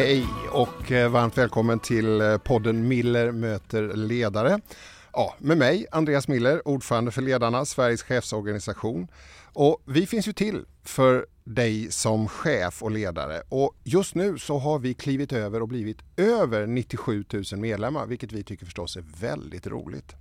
Hej 0.00 0.26
och 0.50 0.92
eh, 0.92 1.10
varmt 1.10 1.38
välkommen 1.38 1.78
till 1.78 2.20
eh, 2.20 2.38
podden 2.38 2.88
Miller 2.88 3.32
möter 3.32 3.96
ledare. 3.96 4.60
Ja, 5.12 5.34
med 5.38 5.58
mig, 5.58 5.86
Andreas 5.90 6.28
Miller, 6.28 6.68
ordförande 6.68 7.10
för 7.10 7.22
Ledarna, 7.22 7.64
Sveriges 7.64 8.02
chefsorganisation. 8.02 9.08
Och 9.42 9.82
vi 9.84 10.06
finns 10.06 10.28
ju 10.28 10.32
till 10.32 10.64
för 10.84 11.26
dig 11.44 11.90
som 11.90 12.28
chef 12.28 12.82
och 12.82 12.90
ledare. 12.90 13.42
Och 13.48 13.74
just 13.84 14.14
nu 14.14 14.38
så 14.38 14.58
har 14.58 14.78
vi 14.78 14.94
klivit 14.94 15.32
över 15.32 15.62
och 15.62 15.68
blivit 15.68 15.98
över 16.16 16.66
97 16.66 17.24
000 17.32 17.44
medlemmar, 17.56 18.06
vilket 18.06 18.32
vi 18.32 18.42
tycker 18.44 18.64
förstås 18.64 18.96
är 18.96 19.04
väldigt 19.20 19.66
roligt. 19.66 20.14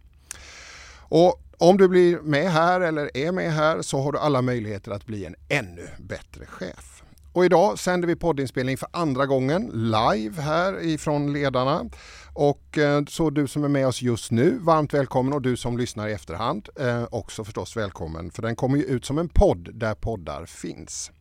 Och 0.98 1.42
om 1.58 1.78
du 1.78 1.88
blir 1.88 2.20
med 2.20 2.52
här 2.52 2.82
eller 2.82 3.18
är 3.18 3.32
med 3.32 3.54
här 3.54 3.82
så 3.82 4.02
har 4.02 4.12
du 4.12 4.20
alla 4.20 4.42
möjligheter 4.42 4.92
att 4.92 5.06
bli 5.06 5.26
en 5.26 5.36
ännu 5.50 5.88
bättre 6.00 6.46
chef. 6.46 7.04
Och 7.34 7.46
idag 7.46 7.80
sänder 7.80 8.08
vi 8.08 8.16
poddinspelning 8.16 8.78
för 8.78 8.90
andra 8.92 9.26
gången 9.26 9.72
live 9.74 10.42
här 10.42 10.82
ifrån 10.84 11.34
Ledarna. 11.34 11.86
Och 12.34 12.78
eh, 12.78 13.04
så 13.08 13.30
du 13.30 13.48
som 13.48 13.64
är 13.64 13.68
med 13.68 13.88
oss 13.88 14.02
just 14.02 14.32
nu, 14.32 14.58
varmt 14.62 14.94
välkommen 14.94 15.34
och 15.34 15.42
du 15.42 15.58
som 15.58 15.78
lyssnar 15.78 16.08
i 16.08 16.14
efterhand 16.14 16.70
eh, 16.80 17.04
också 17.12 17.44
förstås 17.44 17.78
välkommen. 17.78 18.32
För 18.32 18.42
den 18.42 18.56
kommer 18.56 18.78
ju 18.78 18.84
ut 18.84 19.06
som 19.06 19.18
en 19.18 19.30
podd 19.30 19.70
där 19.74 19.96
poddar 19.96 20.46
finns. 20.46 21.12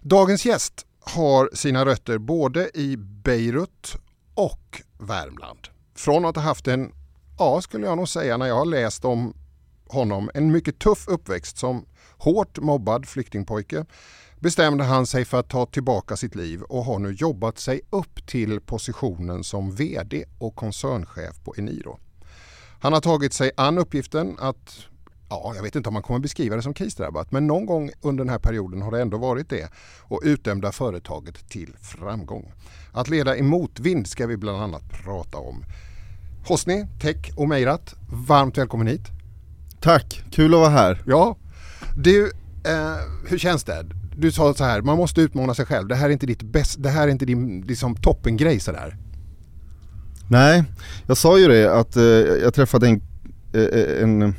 Dagens 0.00 0.46
gäst 0.46 0.86
har 1.00 1.50
sina 1.52 1.84
rötter 1.84 2.18
både 2.18 2.70
i 2.74 2.96
Beirut 2.96 3.96
och 4.34 4.82
Värmland. 4.98 5.68
Från 5.94 6.24
att 6.24 6.36
ha 6.36 6.42
haft 6.42 6.68
en, 6.68 6.92
ja 7.38 7.60
skulle 7.60 7.86
jag 7.86 7.96
nog 7.96 8.08
säga 8.08 8.36
när 8.36 8.46
jag 8.46 8.56
har 8.56 8.66
läst 8.66 9.04
om 9.04 9.34
honom, 9.88 10.30
en 10.34 10.52
mycket 10.52 10.78
tuff 10.78 11.08
uppväxt 11.08 11.58
som 11.58 11.84
hårt 12.22 12.58
mobbad 12.58 13.06
flyktingpojke 13.06 13.84
bestämde 14.40 14.84
han 14.84 15.06
sig 15.06 15.24
för 15.24 15.40
att 15.40 15.48
ta 15.48 15.66
tillbaka 15.66 16.16
sitt 16.16 16.34
liv 16.34 16.62
och 16.62 16.84
har 16.84 16.98
nu 16.98 17.12
jobbat 17.12 17.58
sig 17.58 17.80
upp 17.90 18.26
till 18.26 18.60
positionen 18.60 19.44
som 19.44 19.74
VD 19.74 20.24
och 20.38 20.56
koncernchef 20.56 21.44
på 21.44 21.54
Eniro. 21.58 21.98
Han 22.80 22.92
har 22.92 23.00
tagit 23.00 23.32
sig 23.32 23.50
an 23.56 23.78
uppgiften 23.78 24.36
att, 24.38 24.86
ja 25.28 25.52
jag 25.56 25.62
vet 25.62 25.76
inte 25.76 25.88
om 25.88 25.92
man 25.92 26.02
kommer 26.02 26.20
beskriva 26.20 26.56
det 26.56 26.62
som 26.62 26.74
krisdrabbat, 26.74 27.32
men 27.32 27.46
någon 27.46 27.66
gång 27.66 27.90
under 28.02 28.24
den 28.24 28.30
här 28.30 28.38
perioden 28.38 28.82
har 28.82 28.90
det 28.90 29.02
ändå 29.02 29.18
varit 29.18 29.48
det 29.48 29.68
och 30.00 30.20
utdömda 30.24 30.72
företaget 30.72 31.48
till 31.48 31.76
framgång. 31.80 32.52
Att 32.92 33.08
leda 33.08 33.36
i 33.36 33.42
motvind 33.42 34.06
ska 34.06 34.26
vi 34.26 34.36
bland 34.36 34.62
annat 34.62 34.90
prata 35.04 35.38
om. 35.38 35.64
Hosni, 36.48 36.86
Tek 37.00 37.32
och 37.36 37.48
Meirat, 37.48 37.94
varmt 38.28 38.58
välkommen 38.58 38.86
hit. 38.86 39.06
Tack, 39.80 40.24
kul 40.30 40.54
att 40.54 40.60
vara 40.60 40.70
här. 40.70 41.02
Ja, 41.06 41.36
du, 41.96 42.32
eh, 42.64 42.96
hur 43.28 43.38
känns 43.38 43.64
det? 43.64 43.86
du 44.16 44.32
sa 44.32 44.54
så 44.54 44.64
här, 44.64 44.82
man 44.82 44.96
måste 44.96 45.20
utmana 45.20 45.54
sig 45.54 45.66
själv. 45.66 45.88
Det 45.88 45.94
här 45.94 46.06
är 46.06 46.10
inte 46.10 46.26
ditt 46.26 46.42
bäst, 46.42 46.82
det 46.82 46.88
här 46.88 47.08
är 47.08 47.12
inte 47.12 47.24
din 47.24 47.60
liksom, 47.60 47.96
toppengrej 47.96 48.60
sådär. 48.60 48.96
Nej, 50.28 50.64
jag 51.06 51.16
sa 51.16 51.38
ju 51.38 51.48
det 51.48 51.74
att 51.78 51.96
eh, 51.96 52.02
jag 52.42 52.54
träffade 52.54 52.88
en, 52.88 53.00
eh, 53.52 54.02
en, 54.02 54.34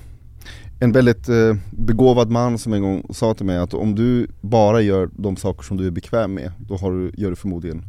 en 0.80 0.92
väldigt 0.92 1.30
eh, 1.30 1.56
begåvad 1.72 2.30
man 2.30 2.58
som 2.58 2.74
en 2.74 2.81
gång 2.81 3.06
sa 3.09 3.34
till 3.34 3.46
mig 3.46 3.58
att 3.58 3.74
om 3.74 3.96
du 3.96 4.28
bara 4.42 4.81
gör 4.81 5.09
de 5.18 5.36
saker 5.36 5.64
som 5.64 5.78
du 5.78 5.88
är 5.88 5.92
bekväm 5.92 6.34
med, 6.34 6.52
då 6.59 6.78
har 6.78 6.92
du, 6.92 7.12
gör 7.18 7.30
du 7.30 7.36
förmodligen 7.36 7.84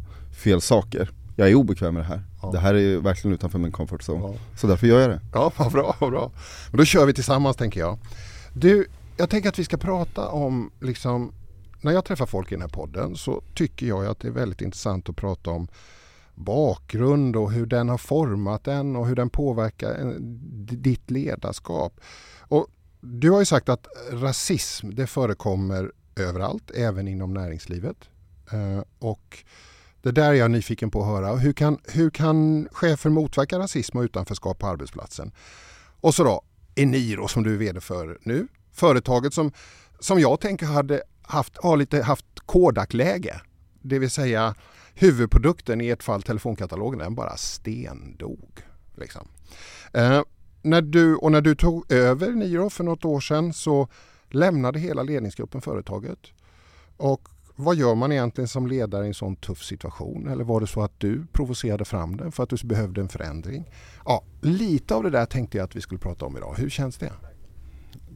fel 0.44 0.60
saker. 0.60 1.10
Jag 1.36 1.48
är 1.48 1.54
obekväm 1.54 1.94
med 1.94 2.02
det 2.02 2.06
här. 2.06 2.22
Ja. 2.42 2.50
Det 2.52 2.58
här 2.58 2.74
är 2.74 2.98
verkligen 2.98 3.34
utanför 3.34 3.58
min 3.58 3.72
comfort 3.72 4.00
zone. 4.08 4.20
Ja. 4.20 4.34
Så 4.56 4.66
därför 4.66 4.86
gör 4.86 5.00
jag 5.00 5.10
det. 5.10 5.20
Ja, 5.32 5.52
vad 5.56 5.72
bra, 5.72 5.96
vad 6.00 6.10
bra. 6.10 6.32
Men 6.70 6.78
då 6.78 6.84
kör 6.84 7.06
vi 7.06 7.14
tillsammans 7.14 7.56
tänker 7.56 7.80
jag. 7.80 7.98
Du, 8.52 8.86
jag 9.16 9.30
tänker 9.30 9.48
att 9.48 9.58
vi 9.58 9.64
ska 9.64 9.76
prata 9.76 10.28
om 10.28 10.70
liksom 10.80 11.32
när 11.80 11.92
jag 11.92 12.04
träffar 12.04 12.26
folk 12.26 12.52
i 12.52 12.54
den 12.54 12.62
här 12.62 12.68
podden 12.68 13.16
så 13.16 13.42
tycker 13.54 13.86
jag 13.86 14.06
att 14.06 14.20
det 14.20 14.28
är 14.28 14.32
väldigt 14.32 14.60
intressant 14.60 15.08
att 15.08 15.16
prata 15.16 15.50
om 15.50 15.68
bakgrund 16.34 17.36
och 17.36 17.52
hur 17.52 17.66
den 17.66 17.88
har 17.88 17.98
format 17.98 18.68
en 18.68 18.96
och 18.96 19.06
hur 19.06 19.16
den 19.16 19.30
påverkar 19.30 20.14
ditt 20.76 21.10
ledarskap. 21.10 22.00
Och 22.38 22.66
du 23.00 23.30
har 23.30 23.38
ju 23.38 23.44
sagt 23.44 23.68
att 23.68 23.86
rasism 24.10 24.90
det 24.94 25.06
förekommer 25.06 25.92
överallt, 26.16 26.70
även 26.70 27.08
inom 27.08 27.34
näringslivet. 27.34 27.96
Eh, 28.52 28.84
och 28.98 29.44
det 30.02 30.12
där 30.12 30.28
är 30.28 30.34
jag 30.34 30.50
nyfiken 30.50 30.90
på 30.90 31.00
att 31.00 31.06
höra. 31.06 31.36
Hur 31.36 31.52
kan, 31.52 31.78
hur 31.84 32.10
kan 32.10 32.68
chefer 32.72 33.10
motverka 33.10 33.58
rasism 33.58 33.98
och 33.98 34.02
utanförskap 34.02 34.58
på 34.58 34.66
arbetsplatsen? 34.66 35.32
Och 36.00 36.14
så 36.14 36.24
då 36.24 36.42
Eniro 36.74 37.28
som 37.28 37.42
du 37.42 37.54
är 37.54 37.58
VD 37.58 37.80
för 37.80 38.18
nu. 38.22 38.48
Företaget 38.74 39.34
som, 39.34 39.52
som 39.98 40.20
jag 40.20 40.40
tänker 40.40 40.66
hade 40.66 41.02
haft, 41.22 41.56
har 41.56 41.76
lite 41.76 42.02
haft 42.02 42.26
Kodak-läge. 42.46 43.40
Det 43.82 43.98
vill 43.98 44.10
säga 44.10 44.54
huvudprodukten, 44.94 45.80
i 45.80 45.88
ett 45.88 46.02
fall 46.02 46.22
telefonkatalogen, 46.22 46.98
den 46.98 47.14
bara 47.14 47.36
stendog. 47.36 48.62
Liksom. 48.94 49.28
Eh, 49.92 50.22
när 50.62 50.82
du, 50.82 51.16
och 51.16 51.32
när 51.32 51.40
du 51.40 51.54
tog 51.54 51.92
över 51.92 52.30
Niro 52.30 52.70
för 52.70 52.84
något 52.84 53.04
år 53.04 53.20
sedan 53.20 53.52
så 53.52 53.88
lämnade 54.28 54.78
hela 54.78 55.02
ledningsgruppen 55.02 55.60
företaget. 55.60 56.18
Och 56.96 57.28
vad 57.56 57.76
gör 57.76 57.94
man 57.94 58.12
egentligen 58.12 58.48
som 58.48 58.66
ledare 58.66 59.04
i 59.04 59.08
en 59.08 59.14
sån 59.14 59.36
tuff 59.36 59.62
situation? 59.62 60.28
Eller 60.28 60.44
var 60.44 60.60
det 60.60 60.66
så 60.66 60.82
att 60.82 61.00
du 61.00 61.26
provocerade 61.32 61.84
fram 61.84 62.16
den 62.16 62.32
för 62.32 62.42
att 62.42 62.48
du 62.48 62.66
behövde 62.66 63.00
en 63.00 63.08
förändring? 63.08 63.70
Ja, 64.04 64.24
lite 64.40 64.94
av 64.94 65.02
det 65.02 65.10
där 65.10 65.26
tänkte 65.26 65.58
jag 65.58 65.64
att 65.64 65.76
vi 65.76 65.80
skulle 65.80 65.98
prata 65.98 66.26
om 66.26 66.36
idag. 66.36 66.54
Hur 66.58 66.70
känns 66.70 66.98
det? 66.98 67.12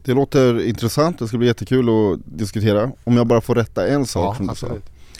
Det 0.09 0.15
låter 0.15 0.61
intressant, 0.61 1.19
det 1.19 1.29
ska 1.29 1.39
bli 1.39 1.47
jättekul 1.47 1.89
att 1.89 2.21
diskutera. 2.39 2.93
Om 3.05 3.17
jag 3.17 3.27
bara 3.27 3.41
får 3.41 3.55
rätta 3.55 3.87
en 3.87 4.07
sak 4.07 4.35
ja, 4.35 4.37
som 4.37 4.47
du 4.47 4.55
sa. 4.55 4.69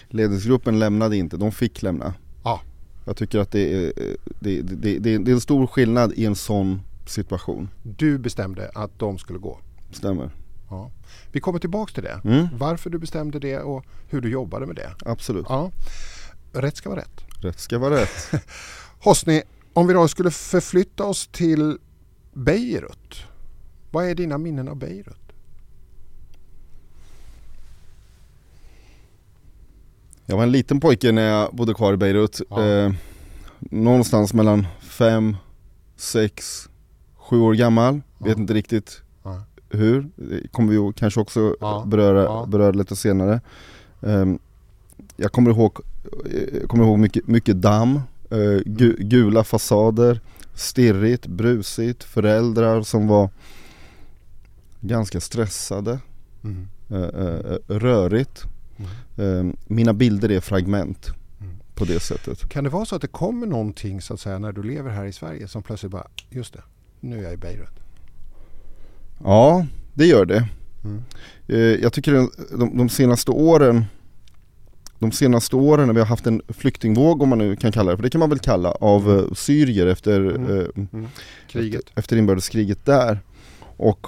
Ledningsgruppen 0.09 0.79
lämnade 0.79 1.17
inte, 1.17 1.37
de 1.37 1.53
fick 1.53 1.83
lämna. 1.83 2.15
Ja. 2.45 2.61
Jag 3.05 3.17
tycker 3.17 3.39
att 3.39 3.53
det 3.53 3.75
är, 3.75 3.93
det, 4.41 4.63
det, 4.63 4.99
det, 4.99 5.19
det 5.19 5.31
är 5.31 5.35
en 5.35 5.41
stor 5.41 5.67
skillnad 5.67 6.13
i 6.13 6.27
en 6.27 6.35
sån 6.35 6.81
situation. 7.07 7.69
Du 7.83 8.19
bestämde 8.19 8.71
att 8.75 8.99
de 8.99 9.19
skulle 9.19 9.39
gå? 9.39 9.59
Stämmer. 9.93 10.31
Ja. 10.71 10.91
Vi 11.33 11.41
kommer 11.41 11.59
tillbaks 11.59 11.93
till 11.93 12.03
det. 12.03 12.21
Mm. 12.25 12.49
Varför 12.59 12.91
du 12.91 12.99
bestämde 12.99 13.39
det 13.39 13.59
och 13.59 13.85
hur 14.09 14.21
du 14.21 14.31
jobbade 14.31 14.67
med 14.67 14.77
det. 14.77 14.91
Absolut. 15.07 15.47
Ja. 15.49 15.71
Rätt 16.53 16.77
ska 16.77 16.89
vara 16.89 17.01
rätt. 17.01 17.25
Rätt 17.43 17.61
ska 17.61 17.79
vara 17.79 17.95
rätt. 17.95 18.31
Hosni, 18.99 19.43
om 19.73 19.87
vi 19.87 19.95
då 19.95 20.09
skulle 20.09 20.31
förflytta 20.31 21.05
oss 21.05 21.27
till 21.27 21.79
Beirut. 22.33 23.28
Vad 23.99 24.07
är 24.07 24.15
dina 24.15 24.39
minnen 24.39 24.69
av 24.69 24.77
Beirut? 24.77 25.33
Jag 30.27 30.37
var 30.37 30.43
en 30.43 30.53
liten 30.53 30.81
pojke 30.81 31.13
när 31.13 31.23
jag 31.23 31.55
bodde 31.55 31.75
kvar 31.75 31.93
i 31.93 31.97
Beirut. 31.97 32.41
Ja. 32.51 32.65
Eh, 32.65 32.93
någonstans 33.59 34.35
mellan 34.35 34.67
fem, 34.81 35.37
sex, 35.97 36.69
sju 37.17 37.41
år 37.41 37.55
gammal. 37.55 38.01
Ja. 38.19 38.27
Vet 38.27 38.39
inte 38.39 38.55
riktigt 38.55 39.03
ja. 39.23 39.43
hur. 39.71 40.09
Det 40.17 40.49
kommer 40.49 40.73
vi 40.73 40.93
kanske 40.97 41.21
också. 41.21 41.57
Beröra, 41.87 42.47
beröra 42.47 42.73
lite 42.73 42.97
senare. 42.97 43.41
Eh, 44.03 44.27
jag 45.17 45.33
kommer 45.33 45.51
ihåg, 45.51 45.79
jag 46.61 46.69
kommer 46.69 46.85
ihåg 46.85 46.99
mycket, 46.99 47.27
mycket 47.27 47.63
damm, 47.63 48.01
eh, 48.31 48.63
gu, 48.65 48.97
gula 48.99 49.45
fasader, 49.45 50.21
stirrigt, 50.55 51.27
brusigt, 51.27 52.05
föräldrar 52.05 52.83
som 52.83 53.09
var 53.09 53.31
ganska 54.81 55.21
stressade, 55.21 55.99
mm. 56.45 56.69
uh, 56.91 57.59
rörigt. 57.69 58.45
Mm. 59.17 59.57
mina 59.67 59.95
bilder 59.95 60.31
är 60.31 60.41
fragment 60.41 61.09
mm. 61.41 61.57
på 61.75 61.85
det 61.85 62.01
sättet. 62.01 62.49
Kan 62.49 62.65
det 62.65 62.71
vara 62.71 62.85
så 62.85 62.97
att 62.97 63.03
det 63.03 63.09
kommer 63.09 63.47
någonting 63.47 64.01
så 64.01 64.15
att 64.15 64.21
säga 64.21 64.39
när 64.39 64.53
du 64.53 64.63
lever 64.63 64.91
här 64.91 65.05
i 65.05 65.13
Sverige 65.13 65.49
som 65.49 65.63
plötsligt 65.63 65.93
bara, 65.93 66.07
just 66.31 66.53
det, 66.53 66.63
nu 67.01 67.19
är 67.19 67.23
jag 67.23 67.33
i 67.33 67.37
Beirut? 67.37 67.81
Ja, 69.25 69.67
det 69.95 70.07
gör 70.07 70.25
det. 70.25 70.49
Mm. 70.85 71.03
Jag 71.81 71.93
tycker 71.93 72.13
de, 72.59 72.77
de 72.77 72.89
senaste 72.89 73.31
åren 73.31 73.85
de 74.99 75.13
senaste 75.13 75.57
åren 75.57 75.87
när 75.87 75.95
vi 75.95 76.01
har 76.01 76.07
haft 76.07 76.27
en 76.27 76.43
flyktingvåg 76.49 77.23
om 77.23 77.29
man 77.29 77.39
nu 77.39 77.57
kan 77.57 77.73
kalla 77.73 77.91
det, 77.91 77.97
för 77.97 78.03
det 78.03 78.11
kan 78.11 78.19
man 78.19 78.31
väl 78.31 78.39
kalla, 78.39 78.71
av 78.71 79.11
mm. 79.11 79.35
syrier 79.35 79.87
efter, 79.87 80.21
mm. 80.21 80.89
Mm. 80.93 81.07
Kriget. 81.49 81.81
efter, 81.81 81.99
efter 81.99 82.17
inbördeskriget 82.17 82.85
där. 82.85 83.21
Och 83.77 84.07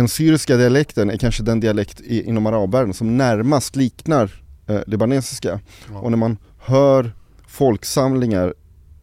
den 0.00 0.08
syriska 0.08 0.56
dialekten 0.56 1.10
är 1.10 1.16
kanske 1.16 1.42
den 1.42 1.60
dialekt 1.60 2.00
i, 2.00 2.22
inom 2.22 2.46
arabvärlden 2.46 2.94
som 2.94 3.16
närmast 3.16 3.76
liknar 3.76 4.42
eh, 4.66 4.80
libanesiska. 4.86 5.60
Ja. 5.92 5.98
Och 5.98 6.10
när 6.10 6.18
man 6.18 6.38
hör 6.58 7.12
folksamlingar, 7.46 8.54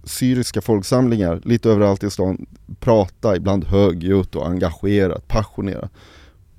syriska 0.04 0.62
folksamlingar 0.62 1.42
lite 1.44 1.70
överallt 1.70 2.04
i 2.04 2.10
stan 2.10 2.46
prata, 2.80 3.36
ibland 3.36 3.66
högljutt 3.66 4.36
och 4.36 4.48
engagerat, 4.48 5.28
passionerat 5.28 5.92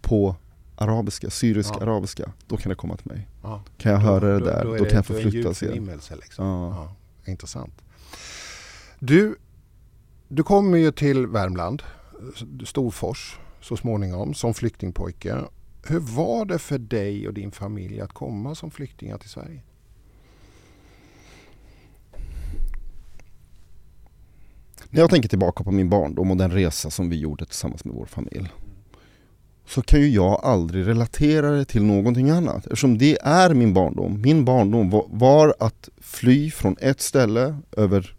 på 0.01 0.37
arabiska, 0.77 1.31
syrisk 1.31 1.75
ja. 1.75 1.83
arabiska, 1.83 2.33
då 2.47 2.57
kan 2.57 2.71
det 2.71 2.77
komma 2.77 2.97
till 2.97 3.11
mig. 3.13 3.29
Ja. 3.43 3.63
Kan 3.79 3.93
jag 3.93 3.99
höra 3.99 4.39
det 4.39 4.45
där, 4.45 4.65
då, 4.65 4.71
då, 4.71 4.77
då 4.77 4.85
kan 4.85 4.97
jag 4.97 5.07
förflyttas 5.07 5.63
igen. 5.63 6.01
Liksom. 6.23 6.47
Ja, 6.47 6.95
intressant. 7.25 7.75
Du, 8.99 9.37
du 10.29 10.43
kommer 10.43 10.79
ju 10.79 10.93
till 10.93 11.27
Värmland, 11.27 11.83
Storfors 12.65 13.39
så 13.61 13.77
småningom 13.77 14.35
som 14.35 14.55
flyktingpojke. 14.55 15.37
Hur 15.89 16.01
var 16.01 16.45
det 16.45 16.59
för 16.59 16.79
dig 16.79 17.29
och 17.29 17.35
din 17.35 17.51
familj 17.51 18.01
att 18.01 18.13
komma 18.13 18.55
som 18.55 18.71
flyktingar 18.71 19.19
till 19.19 19.31
Sverige? 19.31 19.61
När 24.91 25.01
jag 25.01 25.11
tänker 25.11 25.29
tillbaka 25.29 25.65
på 25.65 25.71
min 25.71 25.89
barndom 25.89 26.31
och 26.31 26.37
den 26.37 26.51
resa 26.51 26.91
som 26.91 27.11
vi 27.11 27.17
gjorde 27.17 27.47
tillsammans 27.47 27.85
med 27.85 27.95
vår 27.95 28.07
familj 28.07 28.49
så 29.67 29.83
kan 29.83 30.01
ju 30.01 30.09
jag 30.09 30.41
aldrig 30.45 30.87
relatera 30.87 31.51
det 31.51 31.65
till 31.65 31.83
någonting 31.83 32.31
annat 32.31 32.67
eftersom 32.67 32.99
det 32.99 33.19
är 33.23 33.55
min 33.55 33.75
barndom. 33.75 34.21
Min 34.21 34.45
barndom 34.45 35.03
var 35.09 35.55
att 35.59 35.89
fly 36.01 36.51
från 36.51 36.77
ett 36.81 37.01
ställe 37.01 37.57
över 37.77 38.15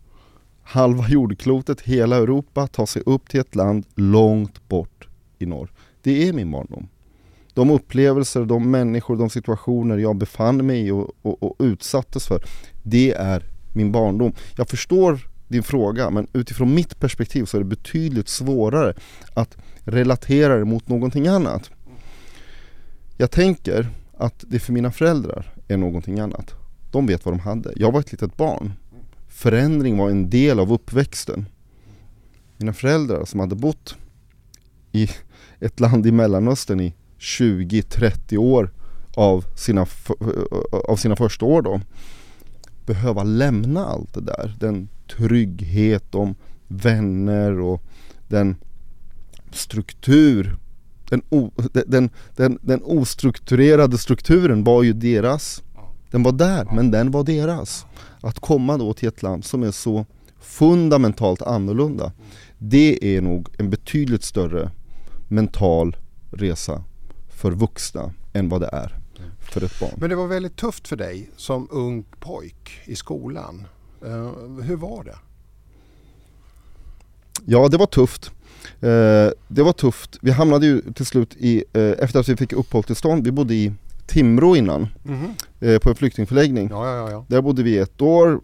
halva 0.64 1.10
jordklotet, 1.10 1.82
hela 1.82 2.16
Europa, 2.16 2.68
ta 2.68 2.86
sig 2.86 3.04
upp 3.06 3.30
till 3.30 3.40
ett 3.40 3.56
land 3.56 3.86
långt 3.96 4.68
bort 4.68 5.09
i 5.40 5.46
norr. 5.46 5.72
Det 6.02 6.28
är 6.28 6.34
min 6.34 6.52
barndom. 6.52 6.88
De 7.54 7.70
upplevelser, 7.70 8.46
de 8.46 8.72
människor, 8.72 9.18
de 9.18 9.30
situationer 9.30 9.98
jag 9.98 10.16
befann 10.16 10.66
mig 10.66 10.88
i 10.88 10.92
och, 10.92 11.12
och, 11.22 11.44
och 11.44 11.56
utsattes 11.60 12.28
för, 12.28 12.44
det 12.84 13.14
är 13.14 13.44
min 13.74 13.92
barndom. 13.92 14.34
Jag 14.58 14.70
förstår 14.70 15.20
din 15.48 15.64
fråga 15.64 16.10
men 16.10 16.28
utifrån 16.34 16.76
mitt 16.76 17.00
perspektiv 17.00 17.46
så 17.46 17.58
är 17.58 17.62
det 17.62 17.68
betydligt 17.68 18.30
svårare 18.30 18.94
att 19.34 19.58
relatera 19.84 20.58
det 20.58 20.66
mot 20.66 20.88
någonting 20.88 21.28
annat. 21.28 21.72
Jag 23.18 23.32
tänker 23.32 23.90
att 24.18 24.44
det 24.48 24.60
för 24.60 24.74
mina 24.74 24.92
föräldrar 24.92 25.54
är 25.68 25.78
någonting 25.78 26.20
annat. 26.20 26.54
De 26.92 27.06
vet 27.06 27.26
vad 27.26 27.34
de 27.34 27.40
hade. 27.40 27.74
Jag 27.76 27.92
var 27.92 28.00
ett 28.00 28.12
litet 28.12 28.38
barn. 28.38 28.74
Förändring 29.28 29.98
var 29.98 30.10
en 30.10 30.30
del 30.30 30.60
av 30.60 30.74
uppväxten. 30.74 31.46
Mina 32.58 32.74
föräldrar 32.74 33.26
som 33.26 33.40
hade 33.40 33.56
bott 33.56 33.96
i 34.92 35.10
ett 35.60 35.80
land 35.80 36.08
i 36.08 36.12
Mellanöstern 36.12 36.80
i 36.80 36.94
20-30 37.20 38.38
år 38.38 38.72
av 39.16 39.46
sina, 39.56 39.86
av 40.88 40.96
sina 40.96 41.16
första 41.16 41.46
år 41.46 41.62
då 41.62 41.82
behöva 42.86 43.24
lämna 43.24 43.86
allt 43.86 44.14
det 44.14 44.22
där. 44.22 44.56
Den 44.60 44.90
trygghet, 45.18 46.12
de 46.12 46.36
vänner 46.68 47.60
och 47.60 47.84
den 48.28 48.56
struktur 49.52 50.58
den, 51.10 51.22
o, 51.30 51.52
den, 51.88 52.10
den, 52.36 52.60
den 52.62 52.82
ostrukturerade 52.84 53.98
strukturen 53.98 54.64
var 54.64 54.84
ju 54.84 54.94
deras 54.94 55.64
Den 56.12 56.24
var 56.24 56.32
där, 56.32 56.68
men 56.72 56.92
den 56.92 57.12
var 57.12 57.24
deras 57.24 57.86
Att 58.22 58.40
komma 58.40 58.78
då 58.78 58.94
till 58.94 59.08
ett 59.08 59.24
land 59.24 59.46
som 59.46 59.64
är 59.64 59.72
så 59.72 60.06
fundamentalt 60.40 61.42
annorlunda 61.42 62.12
Det 62.58 63.18
är 63.18 63.22
nog 63.22 63.50
en 63.58 63.70
betydligt 63.70 64.24
större 64.24 64.72
mental 65.30 65.98
resa 66.32 66.84
för 67.30 67.52
vuxna 67.52 68.14
än 68.34 68.50
vad 68.50 68.62
det 68.62 68.70
är 68.74 69.00
för 69.40 69.64
ett 69.64 69.80
barn. 69.80 69.94
Men 69.98 70.10
det 70.10 70.16
var 70.16 70.28
väldigt 70.28 70.56
tufft 70.56 70.88
för 70.88 70.96
dig 70.96 71.30
som 71.36 71.68
ung 71.72 72.04
pojk 72.20 72.82
i 72.86 72.96
skolan. 72.96 73.68
Uh, 74.06 74.62
hur 74.62 74.76
var 74.76 75.04
det? 75.04 75.16
Ja, 77.46 77.68
det 77.68 77.78
var 77.78 77.86
tufft. 77.86 78.32
Uh, 78.84 79.30
det 79.48 79.64
var 79.64 79.74
tufft. 79.74 80.18
Vi 80.22 80.32
hamnade 80.32 80.66
ju 80.66 80.82
till 80.94 81.06
slut 81.06 81.36
i, 81.38 81.64
uh, 81.78 81.94
efter 82.00 82.20
att 82.20 82.30
vi 82.30 82.38
fick 82.38 82.54
uppehållstillstånd, 82.54 83.26
vi 83.26 83.32
bodde 83.32 83.54
i 83.54 83.74
Timrå 84.08 84.56
innan, 84.56 84.88
mm 85.06 85.34
på 85.82 85.90
en 85.90 85.96
flyktingförläggning. 85.96 86.70
Ja, 86.70 86.96
ja, 86.96 87.12
ja. 87.12 87.26
Där 87.28 87.42
bodde 87.42 87.64
vi 87.64 87.78
ett 87.78 88.02
år. 88.02 88.42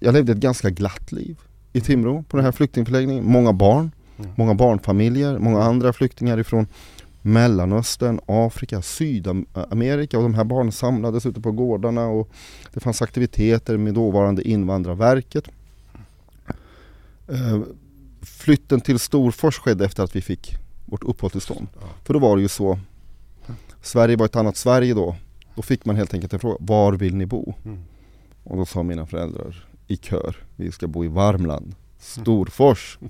jag 0.00 0.12
levde 0.14 0.32
ett 0.32 0.38
ganska 0.38 0.70
glatt 0.70 1.12
liv 1.12 1.36
i 1.72 1.80
Timrå 1.80 2.24
på 2.28 2.36
den 2.36 2.44
här 2.44 2.52
flyktingförläggningen. 2.52 3.24
Många 3.24 3.52
barn, 3.52 3.90
mm. 4.18 4.30
många 4.36 4.54
barnfamiljer, 4.54 5.38
många 5.38 5.62
andra 5.62 5.92
flyktingar 5.92 6.38
ifrån 6.38 6.66
Mellanöstern, 7.22 8.20
Afrika, 8.26 8.82
Sydamerika 8.82 10.16
och 10.16 10.22
de 10.22 10.34
här 10.34 10.44
barnen 10.44 10.72
samlades 10.72 11.26
ute 11.26 11.40
på 11.40 11.52
gårdarna 11.52 12.06
och 12.06 12.30
det 12.72 12.80
fanns 12.80 13.02
aktiviteter 13.02 13.76
med 13.76 13.94
dåvarande 13.94 14.48
Invandrarverket. 14.48 15.48
Eh, 17.28 17.60
flytten 18.22 18.80
till 18.80 18.98
Storfors 18.98 19.58
skedde 19.58 19.84
efter 19.84 20.02
att 20.02 20.16
vi 20.16 20.20
fick 20.20 20.56
vårt 20.86 21.04
uppehållstillstånd. 21.04 21.68
För 22.04 22.14
då 22.14 22.20
var 22.20 22.36
det 22.36 22.42
ju 22.42 22.48
så, 22.48 22.78
Sverige 23.82 24.16
var 24.16 24.26
ett 24.26 24.36
annat 24.36 24.56
Sverige 24.56 24.94
då. 24.94 25.16
Då 25.54 25.62
fick 25.62 25.84
man 25.84 25.96
helt 25.96 26.14
enkelt 26.14 26.32
en 26.32 26.40
fråga, 26.40 26.56
var 26.60 26.92
vill 26.92 27.16
ni 27.16 27.26
bo? 27.26 27.54
Mm. 27.64 27.84
Och 28.44 28.56
då 28.56 28.66
sa 28.66 28.82
mina 28.82 29.06
föräldrar 29.06 29.66
i 29.86 29.96
kör, 29.96 30.36
vi 30.56 30.72
ska 30.72 30.86
bo 30.86 31.04
i 31.04 31.08
Värmland, 31.08 31.74
Storfors. 31.98 32.98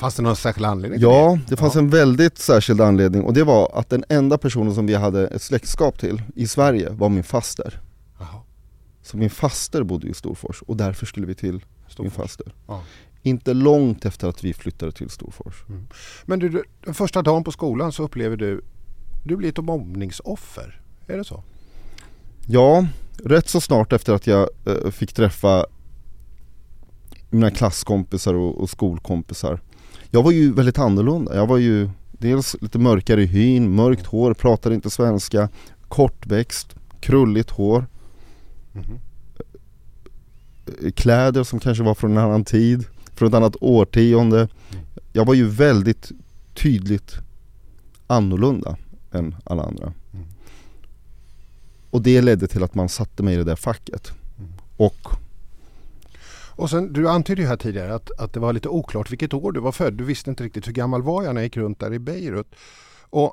Fanns 0.00 0.14
det 0.14 0.22
någon 0.22 0.36
särskild 0.36 0.66
anledning 0.66 1.00
Ja, 1.00 1.38
det, 1.48 1.56
fanns 1.56 1.74
ja. 1.74 1.80
en 1.80 1.90
väldigt 1.90 2.38
särskild 2.38 2.80
anledning 2.80 3.22
och 3.22 3.34
det 3.34 3.44
var 3.44 3.70
att 3.78 3.90
den 3.90 4.04
enda 4.08 4.38
personen 4.38 4.74
som 4.74 4.86
vi 4.86 4.94
hade 4.94 5.26
ett 5.26 5.42
släktskap 5.42 5.98
till 5.98 6.22
i 6.36 6.46
Sverige 6.46 6.90
var 6.90 7.08
min 7.08 7.24
faster. 7.24 7.80
Aha. 8.20 8.44
Så 9.02 9.16
min 9.16 9.30
faster 9.30 9.82
bodde 9.82 10.08
i 10.08 10.14
Storfors 10.14 10.62
och 10.62 10.76
därför 10.76 11.06
skulle 11.06 11.26
vi 11.26 11.34
till 11.34 11.64
Storfors. 11.88 11.98
min 11.98 12.10
faster. 12.10 12.54
Ja. 12.66 12.82
Inte 13.22 13.54
långt 13.54 14.04
efter 14.04 14.28
att 14.28 14.44
vi 14.44 14.54
flyttade 14.54 14.92
till 14.92 15.10
Storfors. 15.10 15.64
Mm. 15.68 15.86
Men 16.24 16.38
du, 16.38 16.62
den 16.84 16.94
första 16.94 17.22
dagen 17.22 17.44
på 17.44 17.52
skolan 17.52 17.92
så 17.92 18.02
upplever 18.02 18.36
du, 18.36 18.64
du 19.24 19.36
blir 19.36 19.48
ett 19.48 19.64
mobbningsoffer. 19.64 20.80
Är 21.06 21.16
det 21.16 21.24
så? 21.24 21.42
Ja, 22.46 22.86
rätt 23.24 23.48
så 23.48 23.60
snart 23.60 23.92
efter 23.92 24.12
att 24.12 24.26
jag 24.26 24.48
äh, 24.66 24.90
fick 24.90 25.12
träffa 25.12 25.66
mina 27.30 27.50
klasskompisar 27.50 28.34
och, 28.34 28.60
och 28.60 28.70
skolkompisar 28.70 29.60
jag 30.10 30.22
var 30.22 30.30
ju 30.30 30.52
väldigt 30.52 30.78
annorlunda. 30.78 31.36
Jag 31.36 31.46
var 31.46 31.58
ju 31.58 31.90
dels 32.12 32.56
lite 32.60 32.78
mörkare 32.78 33.22
i 33.22 33.26
hyn, 33.26 33.74
mörkt 33.74 34.06
hår, 34.06 34.34
pratade 34.34 34.74
inte 34.74 34.90
svenska, 34.90 35.48
kortväxt, 35.88 36.74
krulligt 37.00 37.50
hår. 37.50 37.86
Mm. 38.74 38.98
Kläder 40.94 41.44
som 41.44 41.60
kanske 41.60 41.84
var 41.84 41.94
från 41.94 42.10
en 42.10 42.18
annan 42.18 42.44
tid, 42.44 42.84
från 43.14 43.28
ett 43.28 43.34
annat 43.34 43.56
årtionde. 43.60 44.38
Mm. 44.38 44.84
Jag 45.12 45.24
var 45.24 45.34
ju 45.34 45.48
väldigt 45.48 46.12
tydligt 46.54 47.14
annorlunda 48.06 48.76
än 49.12 49.34
alla 49.44 49.62
andra. 49.62 49.92
Mm. 50.12 50.26
Och 51.90 52.02
det 52.02 52.22
ledde 52.22 52.46
till 52.46 52.62
att 52.62 52.74
man 52.74 52.88
satte 52.88 53.22
mig 53.22 53.34
i 53.34 53.36
det 53.36 53.44
där 53.44 53.56
facket. 53.56 54.12
Mm. 54.38 54.50
Och 54.76 55.08
och 56.60 56.70
sen, 56.70 56.92
du 56.92 57.08
antydde 57.08 57.42
ju 57.42 57.48
här 57.48 57.56
tidigare 57.56 57.94
att, 57.94 58.20
att 58.20 58.32
det 58.32 58.40
var 58.40 58.52
lite 58.52 58.68
oklart 58.68 59.10
vilket 59.12 59.34
år 59.34 59.52
du 59.52 59.60
var 59.60 59.72
född. 59.72 59.94
Du 59.94 60.04
visste 60.04 60.30
inte 60.30 60.44
riktigt 60.44 60.68
hur 60.68 60.72
gammal 60.72 61.02
var 61.02 61.22
jag 61.22 61.34
när 61.34 61.40
jag 61.40 61.46
gick 61.46 61.56
runt 61.56 61.80
där 61.80 61.94
i 61.94 61.98
Beirut. 61.98 62.54
Och 63.10 63.32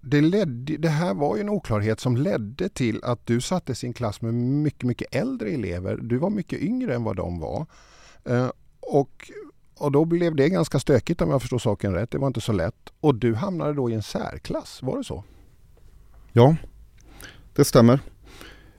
det, 0.00 0.20
ledde, 0.20 0.76
det 0.76 0.88
här 0.88 1.14
var 1.14 1.36
ju 1.36 1.40
en 1.40 1.48
oklarhet 1.48 2.00
som 2.00 2.16
ledde 2.16 2.68
till 2.68 3.04
att 3.04 3.26
du 3.26 3.40
sattes 3.40 3.84
i 3.84 3.86
en 3.86 3.92
klass 3.92 4.20
med 4.20 4.34
mycket, 4.34 4.82
mycket 4.82 5.14
äldre 5.14 5.48
elever. 5.48 5.96
Du 5.96 6.18
var 6.18 6.30
mycket 6.30 6.60
yngre 6.60 6.94
än 6.94 7.04
vad 7.04 7.16
de 7.16 7.40
var. 7.40 7.66
Eh, 8.24 8.50
och, 8.80 9.30
och 9.78 9.92
då 9.92 10.04
blev 10.04 10.34
det 10.36 10.48
ganska 10.48 10.78
stökigt 10.78 11.20
om 11.20 11.30
jag 11.30 11.40
förstår 11.40 11.58
saken 11.58 11.94
rätt. 11.94 12.10
Det 12.10 12.18
var 12.18 12.26
inte 12.26 12.40
så 12.40 12.52
lätt. 12.52 12.92
Och 13.00 13.14
du 13.14 13.34
hamnade 13.34 13.72
då 13.72 13.90
i 13.90 13.94
en 13.94 14.02
särklass, 14.02 14.82
var 14.82 14.98
det 14.98 15.04
så? 15.04 15.24
Ja, 16.32 16.56
det 17.54 17.64
stämmer. 17.64 18.00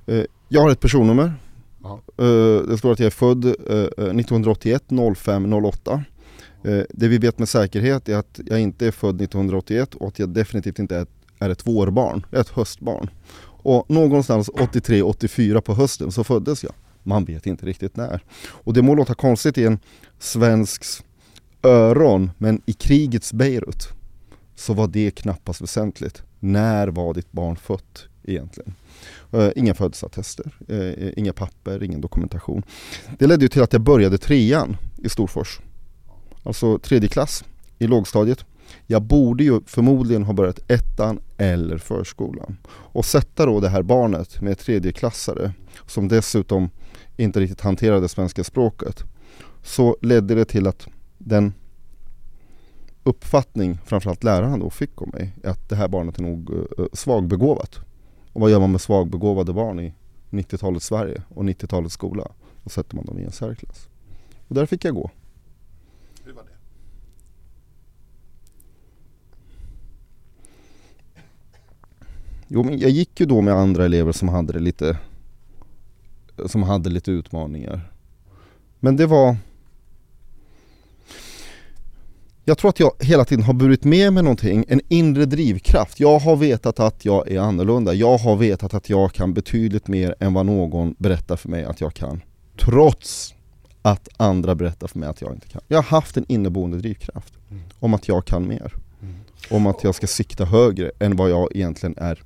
Eh, 0.06 0.24
jag 0.48 0.62
har 0.62 0.70
ett 0.70 0.80
personnummer 0.80 1.34
Uh, 2.22 2.68
det 2.68 2.78
står 2.78 2.92
att 2.92 3.00
jag 3.00 3.06
är 3.06 3.10
född 3.10 3.46
uh, 3.46 3.54
1981 3.54 4.84
05 5.18 5.54
08. 5.54 6.04
Uh, 6.66 6.84
det 6.90 7.08
vi 7.08 7.18
vet 7.18 7.40
med 7.40 7.50
säkerhet 7.50 8.10
är 8.10 8.16
att 8.16 8.40
jag 8.46 8.60
inte 8.60 8.88
är 8.88 8.92
född 8.92 9.22
1981 9.22 9.96
och 9.96 10.08
att 10.08 10.20
jag 10.20 10.30
definitivt 10.30 10.80
inte 10.80 10.96
är 10.96 11.02
ett, 11.02 11.12
är 11.40 11.50
ett 11.50 11.68
vårbarn, 11.68 12.26
jag 12.30 12.38
är 12.38 12.42
ett 12.42 12.50
höstbarn. 12.50 13.10
Och 13.64 13.90
någonstans 13.90 14.50
83-84 14.50 15.62
på 15.62 15.74
hösten 15.74 16.12
så 16.12 16.24
föddes 16.24 16.64
jag. 16.64 16.74
Man 17.04 17.26
vet 17.26 17.46
inte 17.46 17.66
riktigt 17.66 17.96
när. 17.96 18.24
Och 18.48 18.74
det 18.74 18.82
må 18.82 18.96
låta 18.96 19.14
konstigt 19.14 19.58
i 19.58 19.66
en 19.66 19.80
svensks 20.20 21.04
öron, 21.64 22.32
men 22.38 22.62
i 22.66 22.74
krigets 22.74 23.34
Beirut 23.34 23.88
så 24.56 24.74
var 24.74 24.88
det 24.88 25.12
knappast 25.12 25.62
väsentligt. 25.62 26.24
När 26.40 26.88
var 26.88 27.14
ditt 27.14 27.32
barn 27.32 27.56
fött 27.56 28.06
egentligen? 28.24 28.74
Eh, 29.32 29.50
inga 29.56 29.74
födelseattester, 29.74 30.52
eh, 30.68 31.20
inga 31.20 31.34
papper, 31.34 31.84
ingen 31.84 32.02
dokumentation. 32.02 32.64
Det 33.20 33.28
ledde 33.28 33.46
ju 33.46 33.50
till 33.50 33.62
att 33.62 33.74
jag 33.74 33.82
började 33.82 34.18
trean 34.18 34.78
i 34.98 35.10
Storfors. 35.10 35.60
Alltså 36.44 36.80
tredje 36.80 37.10
klass 37.10 37.44
i 37.80 37.88
lågstadiet. 37.88 38.46
Jag 38.88 39.02
borde 39.02 39.44
ju 39.44 39.62
förmodligen 39.66 40.24
ha 40.24 40.34
börjat 40.34 40.60
ettan 40.72 41.20
eller 41.38 41.78
förskolan. 41.78 42.58
Och 42.70 43.06
sätta 43.06 43.46
då 43.46 43.60
det 43.60 43.70
här 43.70 43.82
barnet 43.82 44.42
med 44.42 44.60
tredjeklassare 44.60 45.54
som 45.86 46.08
dessutom 46.08 46.70
inte 47.18 47.40
riktigt 47.40 47.62
hanterade 47.62 48.08
svenska 48.10 48.44
språket. 48.44 49.04
Så 49.64 49.98
ledde 50.02 50.36
det 50.36 50.46
till 50.46 50.68
att 50.68 50.88
den 51.18 51.54
uppfattning 53.04 53.80
framförallt 53.86 54.24
lärarna 54.24 54.58
då 54.58 54.70
fick 54.70 55.02
om 55.02 55.10
mig 55.14 55.36
att 55.44 55.70
det 55.70 55.76
här 55.76 55.88
barnet 55.88 56.18
är 56.18 56.24
nog 56.24 56.50
eh, 56.52 56.86
svagbegåvat. 56.94 57.80
Och 58.38 58.42
vad 58.42 58.52
gör 58.52 58.60
man 58.60 58.72
med 58.72 58.82
svagbegåvade 58.82 59.54
barn 59.54 59.80
i 59.80 59.94
90-talets 60.30 60.86
Sverige 60.86 61.22
och 61.30 61.44
90-talets 61.44 61.94
skola? 61.94 62.32
Då 62.64 62.70
sätter 62.70 62.96
man 62.96 63.06
dem 63.06 63.20
i 63.20 63.24
en 63.24 63.32
särklass. 63.32 63.88
Och 64.48 64.56
där 64.56 64.66
fick 64.66 64.86
jag 64.86 64.96
gå. 64.96 65.12
Hur 66.24 66.34
var 66.34 66.44
det? 66.44 66.50
Jo 72.48 72.64
men 72.64 72.80
jag 72.80 72.90
gick 72.90 73.20
ju 73.20 73.26
då 73.26 73.42
med 73.42 73.54
andra 73.54 73.86
elever 73.86 74.12
som 74.12 74.30
hade 74.30 74.54
det 74.54 74.60
lite 74.60 74.98
Som 76.46 76.64
hade 76.64 76.90
lite 76.90 77.12
utmaningar 77.12 77.92
Men 78.80 78.96
det 78.96 79.06
var 79.06 79.38
jag 82.48 82.58
tror 82.58 82.70
att 82.70 82.80
jag 82.80 82.92
hela 83.00 83.26
tiden 83.26 83.44
har 83.44 83.54
burit 83.54 83.84
med 83.84 84.14
mig 84.14 84.24
någonting, 84.24 84.66
en 84.68 84.82
inre 84.88 85.26
drivkraft. 85.26 86.00
Jag 86.00 86.20
har 86.20 86.36
vetat 86.36 86.80
att 86.80 87.06
jag 87.06 87.32
är 87.32 87.40
annorlunda. 87.40 87.94
Jag 87.94 88.18
har 88.18 88.36
vetat 88.36 88.74
att 88.74 88.90
jag 88.90 89.14
kan 89.14 89.34
betydligt 89.34 89.88
mer 89.88 90.16
än 90.20 90.34
vad 90.34 90.46
någon 90.46 90.96
berättar 90.98 91.36
för 91.36 91.50
mig 91.50 91.66
att 91.66 91.82
jag 91.82 91.94
kan. 91.94 92.22
Trots 92.58 93.34
att 93.82 94.10
andra 94.18 94.56
berättar 94.56 94.88
för 94.88 95.00
mig 95.00 95.10
att 95.10 95.22
jag 95.22 95.34
inte 95.34 95.48
kan. 95.48 95.62
Jag 95.68 95.78
har 95.78 95.84
haft 95.84 96.18
en 96.18 96.26
inneboende 96.28 96.78
drivkraft 96.78 97.34
mm. 97.52 97.64
om 97.80 97.94
att 97.94 98.08
jag 98.08 98.26
kan 98.26 98.48
mer. 98.48 98.74
Mm. 99.02 99.16
Om 99.50 99.68
att 99.68 99.84
jag 99.84 99.96
ska 99.96 100.08
sikta 100.08 100.46
högre 100.46 100.92
än 101.00 101.16
vad 101.16 101.30
jag 101.30 101.56
egentligen 101.56 101.98
är 101.98 102.24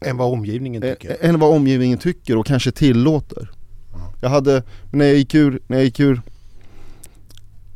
än 0.00 0.16
vad 0.16 0.32
omgivningen 0.32 0.82
tycker? 0.82 1.16
Än 1.20 1.38
vad 1.38 1.54
omgivningen 1.56 1.98
tycker 1.98 2.36
och 2.36 2.46
kanske 2.46 2.72
tillåter. 2.72 3.50
Jag 4.20 4.28
hade, 4.28 4.62
när 4.92 5.04
jag 5.04 5.16
gick 5.16 5.34
ur, 5.34 5.60
när 5.66 5.76
jag 5.76 5.84
gick 5.84 6.00
ur 6.00 6.22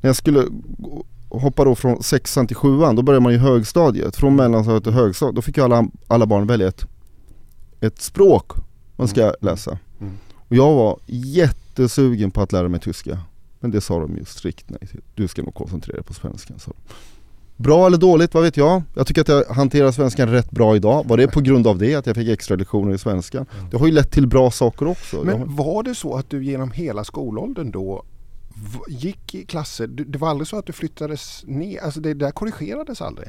När 0.00 0.08
jag 0.08 0.16
skulle 0.16 0.44
hoppa 1.28 1.64
då 1.64 1.74
från 1.74 2.02
sexan 2.02 2.46
till 2.46 2.56
sjuan, 2.56 2.96
då 2.96 3.02
började 3.02 3.22
man 3.22 3.32
i 3.32 3.36
högstadiet. 3.36 4.16
Från 4.16 4.36
mellanstadiet 4.36 4.84
till 4.84 4.92
högstadiet, 4.92 5.36
då 5.36 5.42
fick 5.42 5.56
ju 5.56 5.62
alla, 5.62 5.88
alla 6.06 6.26
barn 6.26 6.46
välja 6.46 6.68
ett, 6.68 6.84
ett 7.80 8.00
språk 8.00 8.52
man 8.96 9.08
ska 9.08 9.22
mm. 9.22 9.34
läsa. 9.40 9.78
Mm. 10.00 10.12
Och 10.48 10.56
jag 10.56 10.74
var 10.74 10.98
jättesugen 11.06 12.30
på 12.30 12.42
att 12.42 12.52
lära 12.52 12.68
mig 12.68 12.80
tyska. 12.80 13.18
Men 13.60 13.70
det 13.70 13.80
sa 13.80 14.00
de 14.00 14.16
ju 14.16 14.24
strikt 14.24 14.64
nej 14.70 14.88
till. 14.90 15.00
Du 15.14 15.28
ska 15.28 15.42
nog 15.42 15.54
koncentrera 15.54 15.96
dig 15.96 16.04
på 16.04 16.14
svenskan. 16.14 16.58
Så. 16.58 16.72
Bra 17.56 17.86
eller 17.86 17.98
dåligt, 17.98 18.34
vad 18.34 18.42
vet 18.42 18.56
jag? 18.56 18.82
Jag 18.94 19.06
tycker 19.06 19.20
att 19.20 19.28
jag 19.28 19.44
hanterar 19.44 19.92
svenskan 19.92 20.28
rätt 20.28 20.50
bra 20.50 20.76
idag. 20.76 21.04
Var 21.08 21.16
det 21.16 21.28
på 21.28 21.40
grund 21.40 21.66
av 21.66 21.78
det, 21.78 21.94
att 21.94 22.06
jag 22.06 22.16
fick 22.16 22.28
extra 22.28 22.56
lektioner 22.56 22.94
i 22.94 22.98
svenska? 22.98 23.38
Mm. 23.38 23.70
Det 23.70 23.76
har 23.76 23.86
ju 23.86 23.92
lett 23.92 24.10
till 24.10 24.26
bra 24.26 24.50
saker 24.50 24.86
också. 24.86 25.24
Men 25.24 25.56
var 25.56 25.82
det 25.82 25.94
så 25.94 26.14
att 26.14 26.30
du 26.30 26.44
genom 26.44 26.70
hela 26.70 27.04
skolåldern 27.04 27.70
då 27.70 28.04
gick 28.88 29.34
i 29.34 29.44
klasser, 29.44 29.86
det 29.86 30.18
var 30.18 30.28
aldrig 30.28 30.48
så 30.48 30.58
att 30.58 30.66
du 30.66 30.72
flyttades 30.72 31.44
ner, 31.46 31.80
alltså 31.80 32.00
det 32.00 32.14
där 32.14 32.30
korrigerades 32.30 33.02
aldrig? 33.02 33.28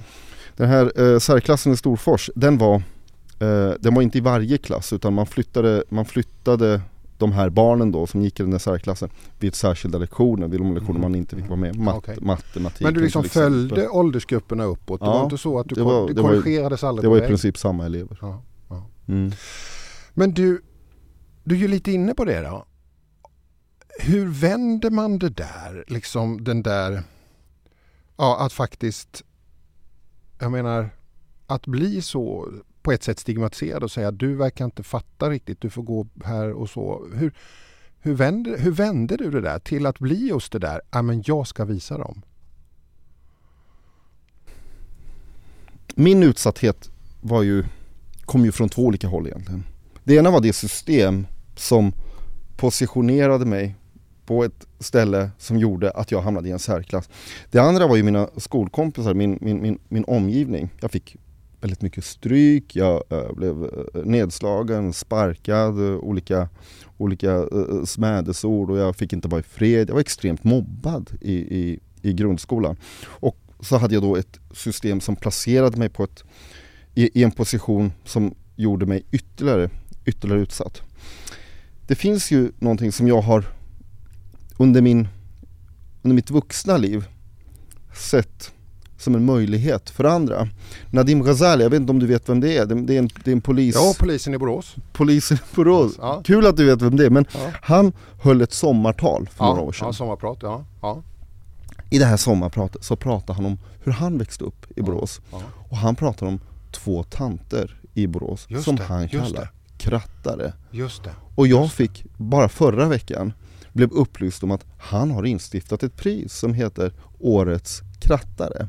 Den 0.58 0.70
här 0.70 1.14
eh, 1.14 1.20
särklassen 1.20 1.74
i 1.74 1.78
Storfors, 1.78 2.30
den 2.36 2.58
var, 2.58 2.76
eh, 3.40 3.72
den 3.80 3.94
var 3.94 4.02
inte 4.02 4.18
i 4.18 4.22
varje 4.22 4.58
klass 4.58 4.94
utan 4.94 5.14
man 5.14 5.26
flyttade, 5.26 5.84
man 5.90 6.06
flyttade 6.06 6.82
de 7.22 7.32
här 7.32 7.50
barnen 7.50 7.92
då 7.92 8.08
som 8.08 8.22
gick 8.22 8.40
i 8.40 8.44
den 8.44 8.52
här 8.52 8.60
särklassen 8.60 9.10
vid 9.40 9.56
särskilda 9.56 9.98
lektioner, 9.98 10.48
vid 10.48 10.60
de 10.60 10.74
lektioner 10.74 11.00
mm. 11.00 11.02
man 11.02 11.16
inte 11.16 11.36
fick 11.36 11.48
vara 11.48 11.60
med. 11.60 11.76
Mat, 11.76 11.98
okay. 11.98 12.18
Matematik. 12.22 12.82
Men 12.82 12.94
du 12.94 13.02
liksom 13.02 13.24
följde 13.24 13.90
åldersgrupperna 13.90 14.64
uppåt? 14.64 15.00
Det 15.00 15.06
ja, 15.06 15.14
var 15.14 15.24
inte 15.24 15.38
så 15.38 15.60
att 15.60 15.70
du 15.70 15.76
det, 15.76 15.84
var, 15.84 16.08
det 16.08 16.22
korrigerades 16.22 16.84
aldrig 16.84 17.04
Det 17.04 17.10
var 17.10 17.26
i 17.26 17.28
princip 17.28 17.58
samma 17.58 17.86
elever. 17.86 18.18
Ja, 18.22 18.44
ja. 18.70 18.86
Mm. 19.08 19.32
Men 20.14 20.34
du, 20.34 20.62
du 21.44 21.56
är 21.56 21.60
ju 21.60 21.68
lite 21.68 21.92
inne 21.92 22.14
på 22.14 22.26
det 22.26 22.42
då. 22.42 22.66
Hur 24.00 24.28
vänder 24.28 24.90
man 24.90 25.20
det 25.20 25.30
där, 25.30 25.84
liksom 25.88 26.44
den 26.44 26.64
där, 26.64 27.04
ja 28.18 28.40
att 28.40 28.54
faktiskt, 28.54 29.24
jag 30.40 30.52
menar, 30.52 30.90
att 31.48 31.68
bli 31.68 32.02
så 32.02 32.52
på 32.82 32.92
ett 32.92 33.04
sätt 33.04 33.20
stigmatiserad 33.20 33.84
och 33.84 33.92
säga 33.92 34.08
att 34.08 34.20
du 34.20 34.36
verkar 34.36 34.66
inte 34.66 34.84
fatta 34.84 35.30
riktigt, 35.30 35.62
du 35.62 35.70
får 35.70 35.84
gå 35.84 36.08
här 36.24 36.52
och 36.52 36.70
så. 36.70 37.08
Hur, 37.14 37.34
hur, 38.00 38.14
vände, 38.14 38.58
hur 38.58 38.72
vände 38.72 39.18
du 39.18 39.32
det 39.32 39.42
där 39.42 39.60
till 39.60 39.86
att 39.86 40.00
bli 40.00 40.28
just 40.28 40.52
det 40.52 40.60
där, 40.60 40.82
ja 40.92 41.02
men 41.02 41.24
jag 41.26 41.48
ska 41.48 41.66
visa 41.66 41.98
dem? 41.98 42.22
Min 45.96 46.24
utsatthet 46.24 46.90
var 47.22 47.44
ju, 47.44 47.64
kom 48.26 48.46
ju 48.46 48.52
från 48.52 48.70
två 48.70 48.82
olika 48.86 49.08
håll 49.08 49.28
egentligen. 49.28 49.64
Det 50.04 50.16
ena 50.16 50.32
var 50.32 50.42
det 50.42 50.54
system 50.54 51.28
som 51.56 51.94
positionerade 52.58 53.46
mig 53.46 53.76
på 54.26 54.44
ett 54.44 54.68
ställe 54.80 55.30
som 55.38 55.58
gjorde 55.58 55.92
att 55.92 56.12
jag 56.12 56.22
hamnade 56.22 56.50
i 56.50 56.52
en 56.52 56.60
särklass. 56.60 57.10
Det 57.52 57.60
andra 57.60 57.88
var 57.88 57.96
ju 57.96 58.04
mina 58.04 58.30
skolkompisar, 58.38 59.14
min, 59.14 59.38
min, 59.42 59.62
min, 59.62 59.80
min 59.90 60.04
omgivning. 60.08 60.70
Jag 60.82 60.92
fick 60.92 61.18
väldigt 61.62 61.82
mycket 61.82 62.06
stryk, 62.06 62.76
jag 62.76 63.04
äh, 63.10 63.34
blev 63.34 63.64
eh, 63.64 64.04
nedslagen, 64.06 64.94
sparkad, 64.94 65.80
eh, 65.80 65.96
olika, 65.96 66.50
olika 66.98 67.32
äh, 67.32 67.84
smädesord 67.86 68.70
och 68.70 68.78
jag 68.78 68.96
fick 68.96 69.14
inte 69.14 69.28
vara 69.28 69.40
i 69.40 69.44
fred. 69.44 69.90
Jag 69.90 69.94
var 69.94 70.02
extremt 70.02 70.44
mobbad 70.44 71.10
i, 71.22 71.34
i, 71.34 71.80
i 72.02 72.14
grundskolan. 72.14 72.78
Och 73.06 73.38
så 73.60 73.78
hade 73.78 73.94
jag 73.94 74.04
då 74.04 74.16
ett 74.16 74.40
system 74.54 75.02
som 75.02 75.16
placerade 75.16 75.78
mig 75.78 75.90
på 75.90 76.04
ett, 76.04 76.24
i, 76.96 77.20
i 77.20 77.24
en 77.24 77.32
position 77.32 77.92
som 78.06 78.36
gjorde 78.56 78.86
mig 78.86 79.04
ytterligare, 79.12 79.70
ytterligare 80.06 80.42
utsatt. 80.42 80.82
Det 81.88 81.96
finns 81.96 82.32
ju 82.32 82.52
någonting 82.60 82.92
som 82.92 83.08
jag 83.08 83.22
har 83.22 83.46
under, 84.62 84.82
min, 84.82 85.08
under 86.02 86.16
mitt 86.16 86.30
vuxna 86.30 86.78
liv 86.78 87.06
sett 87.94 88.52
som 88.98 89.16
en 89.16 89.26
möjlighet 89.26 89.90
för 89.90 90.04
andra. 90.04 90.48
Nadim 90.90 91.24
Ghazali, 91.24 91.64
jag 91.64 91.70
vet 91.70 91.80
inte 91.80 91.92
om 91.92 92.00
du 92.00 92.08
vet 92.08 92.30
vem 92.30 92.40
det 92.40 92.58
är? 92.58 92.66
Det 92.66 92.96
är 92.96 93.00
en, 93.00 93.10
det 93.24 93.32
är 93.32 93.36
en 93.36 93.42
polis... 93.42 93.76
Ja, 93.76 93.94
polisen 94.00 94.34
i 94.34 94.38
Borås. 94.38 94.76
Polisen 94.94 95.38
i 95.38 95.56
Borås. 95.56 95.94
Ja. 95.98 96.22
Kul 96.26 96.46
att 96.46 96.58
du 96.58 96.66
vet 96.66 96.82
vem 96.82 96.96
det 96.96 97.06
är, 97.06 97.10
men 97.10 97.26
ja. 97.34 97.52
han 97.62 97.94
höll 98.22 98.42
ett 98.42 98.54
sommartal 98.54 99.30
för 99.32 99.46
ja. 99.46 99.50
några 99.50 99.62
år 99.62 99.72
sedan. 99.72 99.88
Ja, 99.88 99.94
sommarprat, 99.94 100.38
ja. 100.42 100.66
ja. 100.82 101.04
I 101.90 102.00
det 102.00 102.06
här 102.06 102.18
sommarpratet 102.18 102.84
så 102.84 102.96
pratade 102.96 103.34
han 103.34 103.46
om 103.46 103.58
hur 103.84 103.92
han 103.92 104.18
växte 104.18 104.44
upp 104.44 104.66
i 104.76 104.82
Borås. 104.82 105.22
Och 105.70 105.78
han 105.78 105.96
pratade 105.96 106.32
om 106.32 106.40
två 106.72 107.04
tanter 107.04 107.80
i 107.94 108.08
Borås 108.08 108.46
just 108.50 108.66
som 108.66 108.76
det, 108.76 108.84
han 108.84 109.10
kallar 109.10 109.52
krattare. 109.78 110.54
Just 110.72 111.04
det. 111.04 111.12
Och 111.36 111.48
jag 111.48 111.72
fick, 111.72 112.06
bara 112.18 112.50
förra 112.50 112.88
veckan, 112.88 113.34
blev 113.74 113.92
upplyst 113.92 114.44
om 114.44 114.52
att 114.52 114.66
han 114.78 115.12
har 115.12 115.26
instiftat 115.26 115.84
ett 115.84 115.98
pris 115.98 116.34
som 116.34 116.54
heter 116.54 116.94
Årets 117.20 117.82
krattare. 118.00 118.68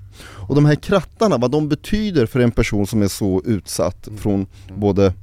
Och 0.49 0.55
de 0.55 0.65
här 0.65 0.75
krattarna, 0.75 1.39
vad 1.39 1.51
de 1.51 1.69
betyder 1.69 2.27
för 2.27 2.41
en 2.41 2.51
person 2.51 2.87
som 2.87 3.03
är 3.03 3.09
så 3.09 3.43
utsatt 3.45 4.07
mm. 4.07 4.19
från 4.19 4.47
både 4.77 5.15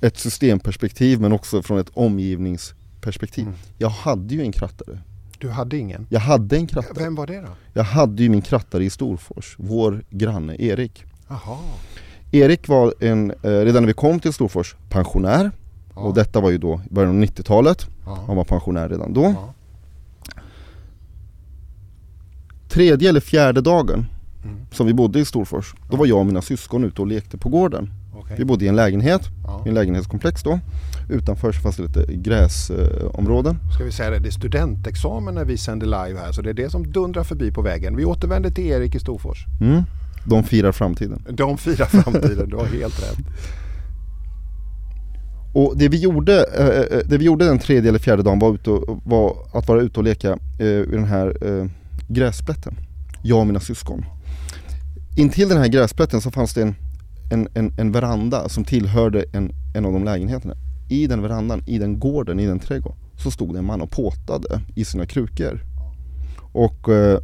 ett 0.00 0.18
systemperspektiv 0.18 1.20
men 1.20 1.32
också 1.32 1.62
från 1.62 1.78
ett 1.78 1.90
omgivningsperspektiv. 1.94 3.44
Mm. 3.44 3.58
Jag 3.78 3.88
hade 3.88 4.34
ju 4.34 4.42
en 4.42 4.52
krattare. 4.52 4.98
Du 5.38 5.50
hade 5.50 5.78
ingen? 5.78 6.06
Jag 6.10 6.20
hade 6.20 6.56
en 6.56 6.66
krattare. 6.66 7.04
Vem 7.04 7.14
var 7.14 7.26
det 7.26 7.40
då? 7.40 7.48
Jag 7.72 7.84
hade 7.84 8.22
ju 8.22 8.28
min 8.28 8.42
krattare 8.42 8.84
i 8.84 8.90
Storfors, 8.90 9.54
vår 9.58 10.04
granne 10.10 10.56
Erik. 10.58 11.04
Aha. 11.28 11.60
Erik 12.32 12.68
var 12.68 12.94
en, 13.00 13.30
eh, 13.30 13.36
redan 13.42 13.82
när 13.82 13.86
vi 13.86 13.92
kom 13.92 14.20
till 14.20 14.32
Storfors, 14.32 14.76
pensionär. 14.88 15.50
Ja. 15.94 16.00
Och 16.00 16.14
detta 16.14 16.40
var 16.40 16.50
ju 16.50 16.58
då 16.58 16.80
i 16.90 16.94
början 16.94 17.10
av 17.10 17.22
90-talet. 17.22 17.86
Ja. 18.10 18.24
Han 18.26 18.36
var 18.36 18.44
pensionär 18.44 18.88
redan 18.88 19.12
då. 19.12 19.22
Ja. 19.22 19.54
Tredje 22.68 23.08
eller 23.08 23.20
fjärde 23.20 23.60
dagen 23.60 24.06
mm. 24.44 24.56
som 24.72 24.86
vi 24.86 24.94
bodde 24.94 25.20
i 25.20 25.24
Storfors, 25.24 25.74
då 25.90 25.96
var 25.96 26.06
jag 26.06 26.18
och 26.18 26.26
mina 26.26 26.42
syskon 26.42 26.84
ute 26.84 27.02
och 27.02 27.06
lekte 27.06 27.38
på 27.38 27.48
gården. 27.48 27.90
Okay. 28.20 28.36
Vi 28.36 28.44
bodde 28.44 28.64
i 28.64 28.68
en 28.68 28.76
lägenhet, 28.76 29.22
ja. 29.44 29.62
i 29.66 29.68
en 29.68 29.74
lägenhetskomplex 29.74 30.42
då. 30.42 30.60
Utanför 31.10 31.52
så 31.52 31.60
fanns 31.60 31.76
det 31.76 31.82
lite 31.82 32.06
gräsområden. 32.14 33.58
Eh, 33.64 33.74
Ska 33.74 33.84
vi 33.84 33.92
säga 33.92 34.10
det, 34.10 34.18
det 34.18 34.28
är 34.28 34.30
studentexamen 34.30 35.34
när 35.34 35.44
vi 35.44 35.58
sänder 35.58 35.86
live 35.86 36.20
här 36.20 36.32
så 36.32 36.42
det 36.42 36.50
är 36.50 36.54
det 36.54 36.70
som 36.70 36.92
dundrar 36.92 37.24
förbi 37.24 37.52
på 37.52 37.62
vägen. 37.62 37.96
Vi 37.96 38.04
återvänder 38.04 38.50
till 38.50 38.66
Erik 38.66 38.94
i 38.94 38.98
Storfors. 38.98 39.46
Mm. 39.60 39.82
De 40.24 40.44
firar 40.44 40.72
framtiden. 40.72 41.22
De 41.30 41.58
firar 41.58 41.86
framtiden, 41.86 42.48
du 42.48 42.56
har 42.56 42.66
helt 42.66 43.02
rätt. 43.02 43.18
Och 45.52 45.78
det 45.78 45.88
vi, 45.88 45.96
gjorde, 45.96 46.44
eh, 46.58 46.66
eh, 46.66 46.98
eh, 46.98 47.06
det 47.06 47.18
vi 47.18 47.24
gjorde 47.24 47.44
den 47.44 47.58
tredje 47.58 47.88
eller 47.88 47.98
fjärde 47.98 48.22
dagen 48.22 48.38
var, 48.38 48.54
ute 48.54 48.70
och, 48.70 49.00
var 49.04 49.36
att 49.52 49.68
vara 49.68 49.80
ute 49.80 50.00
och 50.00 50.04
leka 50.04 50.38
eh, 50.58 50.66
i 50.66 50.90
den 50.90 51.04
här 51.04 51.36
eh, 51.46 51.66
gräsplätten. 52.08 52.74
Jag 53.22 53.38
och 53.38 53.46
mina 53.46 53.60
syskon. 53.60 54.04
Intill 55.16 55.48
den 55.48 55.58
här 55.58 55.68
gräsplätten 55.68 56.20
så 56.20 56.30
fanns 56.30 56.54
det 56.54 56.62
en, 56.62 56.74
en, 57.30 57.48
en, 57.54 57.72
en 57.78 57.92
veranda 57.92 58.48
som 58.48 58.64
tillhörde 58.64 59.24
en, 59.32 59.52
en 59.74 59.84
av 59.84 59.92
de 59.92 60.04
lägenheterna. 60.04 60.54
I 60.88 61.06
den 61.06 61.22
verandan, 61.22 61.62
i 61.66 61.78
den 61.78 62.00
gården, 62.00 62.40
i 62.40 62.46
den 62.46 62.58
trädgården 62.58 62.98
så 63.16 63.30
stod 63.30 63.54
det 63.54 63.58
en 63.58 63.64
man 63.64 63.80
och 63.80 63.90
påtade 63.90 64.60
i 64.74 64.84
sina 64.84 65.06
krukor. 65.06 65.60
Och 66.52 66.88
eh, 66.88 67.18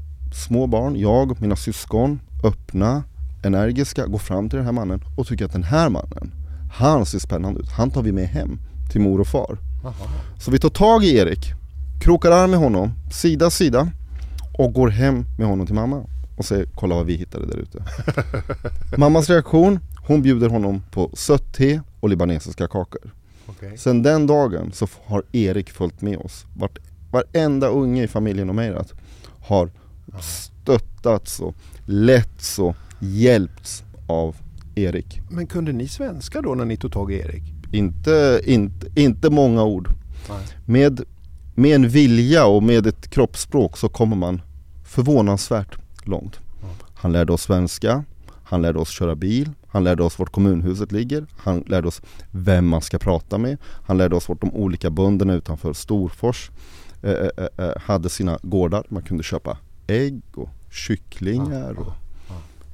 små 0.46 0.66
barn, 0.66 0.96
jag, 0.96 1.40
mina 1.40 1.56
syskon, 1.56 2.20
öppna, 2.44 3.04
energiska, 3.42 4.06
går 4.06 4.18
fram 4.18 4.48
till 4.48 4.56
den 4.56 4.66
här 4.66 4.72
mannen 4.72 5.00
och 5.16 5.26
tycker 5.26 5.44
att 5.44 5.52
den 5.52 5.62
här 5.62 5.88
mannen, 5.90 6.32
han 6.76 7.06
ser 7.06 7.18
spännande 7.18 7.60
ut. 7.60 7.70
Han 7.70 7.90
tar 7.90 8.02
vi 8.02 8.12
med 8.12 8.28
hem 8.28 8.58
till 8.92 9.00
mor 9.00 9.20
och 9.20 9.26
far. 9.26 9.58
Aha. 9.84 9.94
Så 10.38 10.50
vi 10.50 10.58
tar 10.58 10.68
tag 10.68 11.04
i 11.04 11.16
Erik, 11.16 11.52
krokar 12.00 12.30
arm 12.30 12.50
med 12.50 12.60
honom, 12.60 12.92
sida 13.12 13.50
sida 13.50 13.88
och 14.58 14.72
går 14.72 14.88
hem 14.88 15.24
med 15.38 15.46
honom 15.46 15.66
till 15.66 15.74
mamma 15.74 16.04
och 16.36 16.44
säger 16.44 16.66
kolla 16.74 16.94
vad 16.94 17.06
vi 17.06 17.16
hittade 17.16 17.46
där 17.46 17.56
ute. 17.56 17.84
Mammas 18.96 19.30
reaktion, 19.30 19.78
hon 20.06 20.22
bjuder 20.22 20.48
honom 20.48 20.82
på 20.90 21.10
sött 21.14 21.54
te 21.54 21.80
och 22.00 22.08
libanesiska 22.08 22.68
kakor. 22.68 23.14
Okay. 23.46 23.76
Sen 23.76 24.02
den 24.02 24.26
dagen 24.26 24.72
så 24.72 24.88
har 25.06 25.22
Erik 25.32 25.70
följt 25.70 26.00
med 26.00 26.18
oss. 26.18 26.44
Vart, 26.56 26.78
varenda 27.10 27.68
unge 27.68 28.02
i 28.02 28.08
familjen 28.08 28.48
och 28.48 28.54
Meirat 28.54 28.92
har 29.40 29.70
stöttats 30.20 31.40
och 31.40 31.54
letts 31.86 32.58
och 32.58 32.76
hjälpts 33.00 33.82
av 34.06 34.36
Erik. 34.76 35.20
Men 35.30 35.46
kunde 35.46 35.72
ni 35.72 35.88
svenska 35.88 36.42
då 36.42 36.54
när 36.54 36.64
ni 36.64 36.76
tog 36.76 36.92
tag 36.92 37.12
i 37.12 37.16
Erik? 37.16 37.42
Inte, 37.72 38.40
inte, 38.44 38.86
inte 38.94 39.30
många 39.30 39.64
ord. 39.64 39.88
Med, 40.64 41.00
med 41.54 41.74
en 41.74 41.88
vilja 41.88 42.46
och 42.46 42.62
med 42.62 42.86
ett 42.86 43.10
kroppsspråk 43.10 43.76
så 43.76 43.88
kommer 43.88 44.16
man 44.16 44.42
förvånansvärt 44.84 45.78
långt. 46.04 46.40
Han 46.94 47.12
lärde 47.12 47.32
oss 47.32 47.42
svenska, 47.42 48.04
han 48.44 48.62
lärde 48.62 48.78
oss 48.78 48.90
köra 48.90 49.14
bil, 49.14 49.50
han 49.68 49.84
lärde 49.84 50.02
oss 50.02 50.18
vart 50.18 50.32
kommunhuset 50.32 50.92
ligger, 50.92 51.26
han 51.36 51.64
lärde 51.66 51.88
oss 51.88 52.02
vem 52.30 52.66
man 52.68 52.80
ska 52.80 52.98
prata 52.98 53.38
med, 53.38 53.58
han 53.86 53.98
lärde 53.98 54.16
oss 54.16 54.28
vart 54.28 54.40
de 54.40 54.54
olika 54.54 54.90
bönderna 54.90 55.34
utanför 55.34 55.72
Storfors 55.72 56.50
eh, 57.02 57.10
eh, 57.12 57.28
eh, 57.56 57.72
hade 57.80 58.08
sina 58.08 58.38
gårdar. 58.42 58.84
Man 58.88 59.02
kunde 59.02 59.22
köpa 59.22 59.58
ägg 59.86 60.22
och 60.34 60.48
kycklingar. 60.70 61.78
Och 61.78 61.92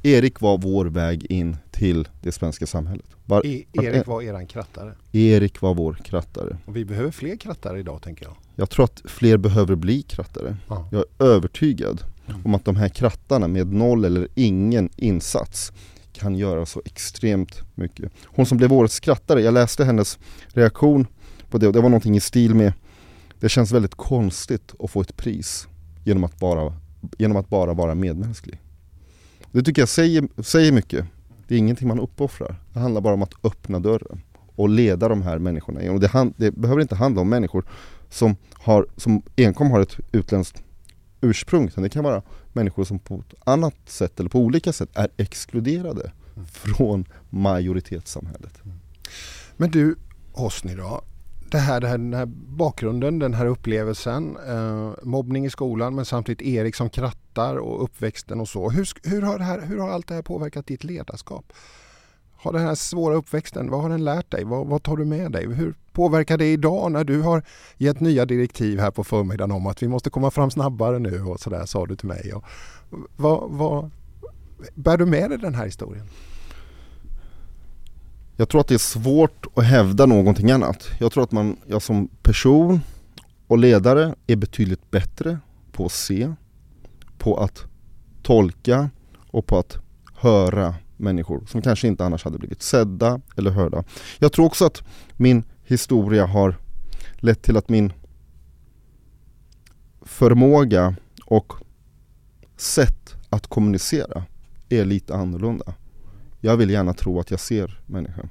Erik 0.02 0.40
var 0.40 0.58
vår 0.58 0.84
väg 0.84 1.26
in 1.32 1.56
till 1.70 2.08
det 2.22 2.32
svenska 2.32 2.66
samhället. 2.66 3.06
Var, 3.26 3.46
e 3.46 3.64
Erik 3.72 4.06
var 4.06 4.22
eran 4.22 4.46
krattare? 4.46 4.94
Erik 5.12 5.60
var 5.60 5.74
vår 5.74 5.94
krattare. 5.94 6.56
Och 6.66 6.76
vi 6.76 6.84
behöver 6.84 7.10
fler 7.10 7.36
krattare 7.36 7.78
idag 7.78 8.02
tänker 8.02 8.24
jag. 8.24 8.34
Jag 8.56 8.70
tror 8.70 8.84
att 8.84 9.02
fler 9.04 9.36
behöver 9.36 9.74
bli 9.74 10.02
krattare. 10.02 10.56
Ja. 10.68 10.88
Jag 10.92 11.00
är 11.00 11.24
övertygad 11.24 12.04
mm. 12.26 12.40
om 12.44 12.54
att 12.54 12.64
de 12.64 12.76
här 12.76 12.88
krattarna 12.88 13.48
med 13.48 13.72
noll 13.72 14.04
eller 14.04 14.28
ingen 14.34 14.90
insats 14.96 15.72
kan 16.12 16.34
göra 16.34 16.66
så 16.66 16.82
extremt 16.84 17.62
mycket. 17.74 18.12
Hon 18.24 18.46
som 18.46 18.58
blev 18.58 18.72
årets 18.72 18.94
skrattare, 18.94 19.40
jag 19.40 19.54
läste 19.54 19.84
hennes 19.84 20.18
reaktion 20.48 21.06
på 21.50 21.58
det 21.58 21.66
och 21.66 21.72
det 21.72 21.80
var 21.80 21.88
någonting 21.88 22.16
i 22.16 22.20
stil 22.20 22.54
med 22.54 22.72
Det 23.40 23.48
känns 23.48 23.72
väldigt 23.72 23.94
konstigt 23.94 24.74
att 24.78 24.90
få 24.90 25.00
ett 25.00 25.16
pris 25.16 25.68
genom 26.04 26.24
att 26.24 26.38
bara, 26.38 26.74
genom 27.18 27.36
att 27.36 27.48
bara 27.48 27.74
vara 27.74 27.94
medmänsklig. 27.94 28.60
Det 29.52 29.62
tycker 29.62 29.82
jag 29.82 29.88
säger, 29.88 30.42
säger 30.42 30.72
mycket. 30.72 31.04
Det 31.48 31.54
är 31.54 31.58
ingenting 31.58 31.88
man 31.88 32.00
uppoffrar. 32.00 32.56
Det 32.72 32.78
handlar 32.78 33.00
bara 33.00 33.14
om 33.14 33.22
att 33.22 33.44
öppna 33.44 33.80
dörren 33.80 34.22
och 34.56 34.68
leda 34.68 35.08
de 35.08 35.22
här 35.22 35.38
människorna. 35.38 35.92
Och 35.92 36.00
det, 36.00 36.08
hand, 36.08 36.34
det 36.36 36.50
behöver 36.50 36.82
inte 36.82 36.94
handla 36.94 37.20
om 37.20 37.28
människor 37.28 37.64
som, 38.10 38.36
har, 38.52 38.86
som 38.96 39.22
enkom 39.36 39.70
har 39.70 39.80
ett 39.80 39.96
utländskt 40.12 40.62
ursprung. 41.20 41.66
Utan 41.66 41.82
det 41.82 41.88
kan 41.88 42.04
vara 42.04 42.22
människor 42.52 42.84
som 42.84 42.98
på 42.98 43.14
ett 43.14 43.34
annat 43.44 43.74
sätt 43.86 44.20
eller 44.20 44.30
på 44.30 44.38
olika 44.38 44.72
sätt 44.72 44.88
är 44.94 45.08
exkluderade 45.16 46.12
mm. 46.36 46.46
från 46.46 47.04
majoritetssamhället. 47.30 48.64
Mm. 48.64 48.76
Men 49.56 49.70
du 49.70 49.96
Hosni 50.32 50.74
då, 50.74 51.02
det 51.52 51.58
här, 51.58 51.80
det 51.80 51.88
här, 51.88 51.98
den 51.98 52.14
här 52.14 52.26
bakgrunden, 52.56 53.18
den 53.18 53.34
här 53.34 53.46
upplevelsen, 53.46 54.36
eh, 54.48 54.90
mobbning 55.02 55.46
i 55.46 55.50
skolan 55.50 55.94
men 55.94 56.04
samtidigt 56.04 56.46
Erik 56.46 56.74
som 56.74 56.90
krattar 56.90 57.56
och 57.56 57.84
uppväxten 57.84 58.40
och 58.40 58.48
så. 58.48 58.70
Hur, 58.70 58.88
hur, 59.02 59.22
har 59.22 59.38
här, 59.38 59.60
hur 59.60 59.78
har 59.78 59.90
allt 59.90 60.08
det 60.08 60.14
här 60.14 60.22
påverkat 60.22 60.66
ditt 60.66 60.84
ledarskap? 60.84 61.52
Har 62.36 62.52
den 62.52 62.62
här 62.62 62.74
svåra 62.74 63.14
uppväxten, 63.14 63.70
vad 63.70 63.82
har 63.82 63.88
den 63.88 64.04
lärt 64.04 64.30
dig? 64.30 64.44
Vad, 64.44 64.66
vad, 64.66 64.82
tar 64.82 64.96
du 64.96 65.04
med 65.04 65.32
dig? 65.32 65.46
Hur 65.46 65.74
påverkar 65.92 66.38
det 66.38 66.52
idag 66.52 66.92
när 66.92 67.04
du 67.04 67.20
har 67.20 67.42
gett 67.76 68.00
nya 68.00 68.26
direktiv 68.26 68.78
här 68.78 68.90
på 68.90 69.04
förmiddagen 69.04 69.52
om 69.52 69.66
att 69.66 69.82
vi 69.82 69.88
måste 69.88 70.10
komma 70.10 70.30
fram 70.30 70.50
snabbare 70.50 70.98
nu 70.98 71.22
och 71.22 71.40
sådär 71.40 71.66
sa 71.66 71.86
du 71.86 71.96
till 71.96 72.08
mig. 72.08 72.32
Och, 72.34 72.44
vad, 73.16 73.50
vad, 73.50 73.90
bär 74.74 74.96
du 74.96 75.06
med 75.06 75.30
dig 75.30 75.38
den 75.38 75.54
här 75.54 75.64
historien? 75.64 76.06
Jag 78.42 78.48
tror 78.48 78.60
att 78.60 78.68
det 78.68 78.74
är 78.74 78.78
svårt 78.78 79.46
att 79.54 79.64
hävda 79.64 80.06
någonting 80.06 80.50
annat. 80.50 80.90
Jag 80.98 81.12
tror 81.12 81.24
att 81.24 81.32
man, 81.32 81.56
jag 81.66 81.82
som 81.82 82.08
person 82.22 82.80
och 83.46 83.58
ledare 83.58 84.14
är 84.26 84.36
betydligt 84.36 84.90
bättre 84.90 85.38
på 85.72 85.86
att 85.86 85.92
se, 85.92 86.34
på 87.18 87.36
att 87.36 87.64
tolka 88.22 88.90
och 89.30 89.46
på 89.46 89.58
att 89.58 89.78
höra 90.14 90.74
människor 90.96 91.44
som 91.46 91.62
kanske 91.62 91.88
inte 91.88 92.04
annars 92.04 92.24
hade 92.24 92.38
blivit 92.38 92.62
sedda 92.62 93.20
eller 93.36 93.50
hörda. 93.50 93.84
Jag 94.18 94.32
tror 94.32 94.46
också 94.46 94.66
att 94.66 94.82
min 95.16 95.44
historia 95.64 96.26
har 96.26 96.56
lett 97.16 97.42
till 97.42 97.56
att 97.56 97.68
min 97.68 97.92
förmåga 100.02 100.94
och 101.24 101.52
sätt 102.56 103.14
att 103.30 103.46
kommunicera 103.46 104.24
är 104.68 104.84
lite 104.84 105.14
annorlunda. 105.14 105.74
Jag 106.40 106.56
vill 106.56 106.70
gärna 106.70 106.94
tro 106.94 107.20
att 107.20 107.30
jag 107.30 107.40
ser 107.40 107.80
människan. 107.86 108.28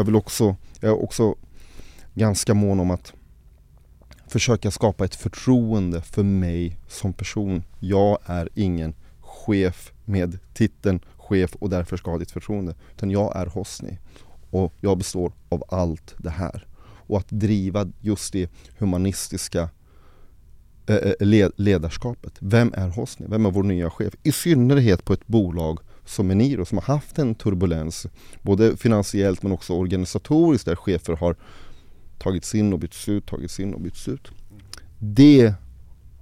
Jag 0.00 0.04
vill 0.04 0.16
också, 0.16 0.56
jag 0.80 0.90
är 0.90 1.02
också 1.02 1.34
ganska 2.14 2.54
mån 2.54 2.80
om 2.80 2.90
att 2.90 3.12
försöka 4.26 4.70
skapa 4.70 5.04
ett 5.04 5.14
förtroende 5.14 6.02
för 6.02 6.22
mig 6.22 6.76
som 6.88 7.12
person. 7.12 7.62
Jag 7.80 8.18
är 8.24 8.48
ingen 8.54 8.94
chef 9.20 9.92
med 10.04 10.38
titeln 10.54 11.00
chef 11.16 11.54
och 11.54 11.70
därför 11.70 11.96
ska 11.96 12.10
ha 12.10 12.18
ditt 12.18 12.30
förtroende. 12.30 12.74
Utan 12.96 13.10
jag 13.10 13.36
är 13.36 13.46
Hosni 13.46 13.98
och 14.50 14.74
jag 14.80 14.98
består 14.98 15.32
av 15.48 15.64
allt 15.68 16.14
det 16.18 16.30
här. 16.30 16.66
Och 16.82 17.18
att 17.18 17.28
driva 17.28 17.92
just 18.00 18.32
det 18.32 18.50
humanistiska 18.78 19.68
eh, 20.86 20.96
eh, 20.96 21.50
ledarskapet. 21.56 22.32
Vem 22.38 22.74
är 22.76 22.88
Hosni? 22.88 23.26
Vem 23.28 23.46
är 23.46 23.50
vår 23.50 23.62
nya 23.62 23.90
chef? 23.90 24.14
I 24.22 24.32
synnerhet 24.32 25.04
på 25.04 25.12
ett 25.12 25.26
bolag 25.26 25.78
som 26.10 26.30
Eniro 26.30 26.64
som 26.64 26.78
har 26.78 26.94
haft 26.94 27.18
en 27.18 27.34
turbulens 27.34 28.06
både 28.42 28.76
finansiellt 28.76 29.42
men 29.42 29.52
också 29.52 29.72
organisatoriskt 29.72 30.66
där 30.66 30.76
chefer 30.76 31.12
har 31.12 31.36
tagits 32.18 32.54
in 32.54 32.72
och 32.72 32.78
bytts 32.78 33.08
ut, 33.08 33.26
tagits 33.26 33.60
in 33.60 33.74
och 33.74 33.80
bytts 33.80 34.08
ut. 34.08 34.30
Det 34.98 35.54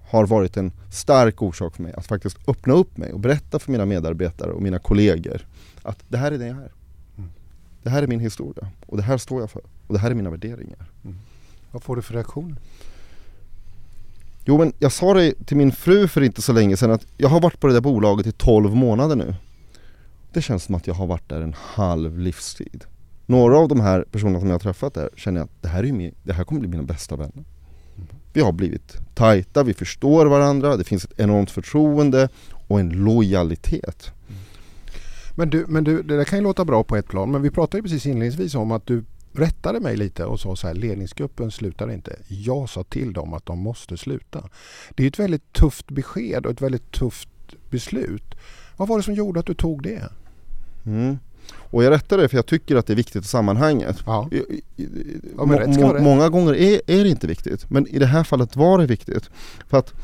har 0.09 0.27
varit 0.27 0.57
en 0.57 0.73
stark 0.91 1.43
orsak 1.43 1.77
för 1.77 1.83
mig 1.83 1.93
att 1.93 2.07
faktiskt 2.07 2.49
öppna 2.49 2.75
upp 2.75 2.97
mig 2.97 3.13
och 3.13 3.21
berätta 3.21 3.59
för 3.59 3.73
mina 3.73 3.87
medarbetare 3.87 4.51
och 4.51 4.63
mina 4.63 4.79
kollegor 4.79 5.47
att 5.83 5.99
det 6.09 6.19
här 6.19 6.33
är 6.33 6.39
det 6.39 6.47
jag 6.47 6.57
är. 6.57 6.73
Mm. 7.17 7.31
Det 7.83 7.91
här 7.91 8.03
är 8.03 8.07
min 8.07 8.21
historia 8.21 8.69
och 8.87 8.97
det 8.97 9.03
här 9.03 9.19
står 9.19 9.41
jag 9.41 9.51
för 9.51 9.63
och 9.87 9.95
det 9.95 10.01
här 10.01 10.11
är 10.11 10.15
mina 10.15 10.31
värderingar. 10.31 10.91
Mm. 11.05 11.17
Vad 11.71 11.83
får 11.83 11.97
du 11.97 12.03
för 12.03 12.15
reaktion? 12.15 12.59
Jo 14.45 14.59
men 14.59 14.73
jag 14.79 14.93
sa 14.93 15.15
det 15.15 15.47
till 15.47 15.57
min 15.57 15.73
fru 15.73 16.09
för 16.09 16.23
inte 16.23 16.43
så 16.43 16.53
länge 16.53 16.77
sedan 16.77 16.91
att 16.91 17.07
jag 17.17 17.29
har 17.29 17.41
varit 17.41 17.61
på 17.61 17.67
det 17.67 17.73
där 17.73 17.81
bolaget 17.81 18.27
i 18.27 18.33
12 18.33 18.75
månader 18.75 19.17
nu. 19.17 19.35
Det 20.33 20.43
känns 20.43 20.65
som 20.65 20.75
att 20.75 20.87
jag 20.87 20.95
har 20.95 21.07
varit 21.07 21.29
där 21.29 21.41
en 21.41 21.55
halv 21.59 22.19
livstid. 22.19 22.85
Några 23.27 23.59
av 23.59 23.69
de 23.69 23.81
här 23.81 24.05
personerna 24.11 24.41
som 24.41 24.49
jag 24.49 24.55
har 24.55 24.61
träffat 24.61 24.95
där 24.95 25.11
känner 25.17 25.41
jag 25.41 25.45
att 25.45 25.63
det 25.63 25.69
här, 25.69 25.85
är 25.85 25.93
min, 25.93 26.15
det 26.23 26.33
här 26.33 26.45
kommer 26.45 26.61
bli 26.61 26.69
mina 26.69 26.83
bästa 26.83 27.17
vänner. 27.17 27.45
Vi 28.33 28.41
har 28.41 28.53
blivit 28.53 28.97
tajta, 29.15 29.63
vi 29.63 29.75
förstår 29.75 30.27
varandra, 30.27 30.77
det 30.77 30.85
finns 30.85 31.05
ett 31.05 31.21
enormt 31.21 31.51
förtroende 31.51 32.29
och 32.69 32.81
en 32.81 32.89
lojalitet. 32.89 34.13
Men 35.35 35.51
du, 35.51 35.65
men 35.69 35.85
du, 35.85 36.03
det 36.03 36.17
där 36.17 36.25
kan 36.25 36.39
ju 36.39 36.43
låta 36.43 36.65
bra 36.65 36.85
på 36.85 36.97
ett 36.97 37.09
plan, 37.09 37.31
men 37.31 37.43
vi 37.43 37.51
pratade 37.51 37.79
ju 37.79 37.83
precis 37.83 38.07
inledningsvis 38.07 38.55
om 38.55 38.73
att 38.73 38.87
du 38.87 39.05
rättade 39.33 39.81
mig 39.81 39.97
lite 39.97 40.25
och 40.25 40.41
sa 40.41 40.57
så 40.57 40.67
här, 40.67 40.75
ledningsgruppen 40.75 41.51
slutar 41.51 41.93
inte. 41.93 42.17
Jag 42.29 42.69
sa 42.69 42.85
till 42.85 43.13
dem 43.13 43.35
att 43.35 43.47
de 43.47 43.59
måste 43.59 43.97
sluta. 43.97 44.49
Det 44.91 45.05
är 45.05 45.09
ett 45.09 45.19
väldigt 45.19 45.53
tufft 45.53 45.91
besked 45.91 46.47
och 46.47 46.53
ett 46.53 46.63
väldigt 46.63 46.93
tufft 46.93 47.29
beslut. 47.71 48.35
Vad 48.79 48.89
var 48.89 48.97
det 48.97 49.03
som 49.03 49.15
gjorde 49.15 49.41
att 49.41 49.47
du 49.47 49.55
tog 49.55 49.83
det? 49.83 50.03
Mm. 50.87 51.19
Och 51.71 51.85
jag 51.85 51.91
rättar 51.91 52.19
det 52.19 52.29
för 52.29 52.37
jag 52.37 52.47
tycker 52.47 52.77
att 52.77 52.87
det 52.87 52.93
är 52.93 52.97
viktigt 52.97 53.25
i 53.25 53.29
sammanhanget. 53.29 54.03
Ja. 54.07 54.29
Ja, 55.37 55.45
må, 55.47 55.99
många 56.01 56.29
gånger 56.29 56.55
är, 56.55 56.81
är, 56.87 57.05
det 57.05 57.09
inte 57.09 57.27
viktigt, 57.27 57.71
men 57.71 57.87
i 57.87 57.99
det 57.99 58.07
här 58.07 58.25
fallet 58.25 58.57
var 58.57 58.79
det 58.79 58.87
viktigt. 58.87 59.31
För 59.69 59.79
att 59.79 59.95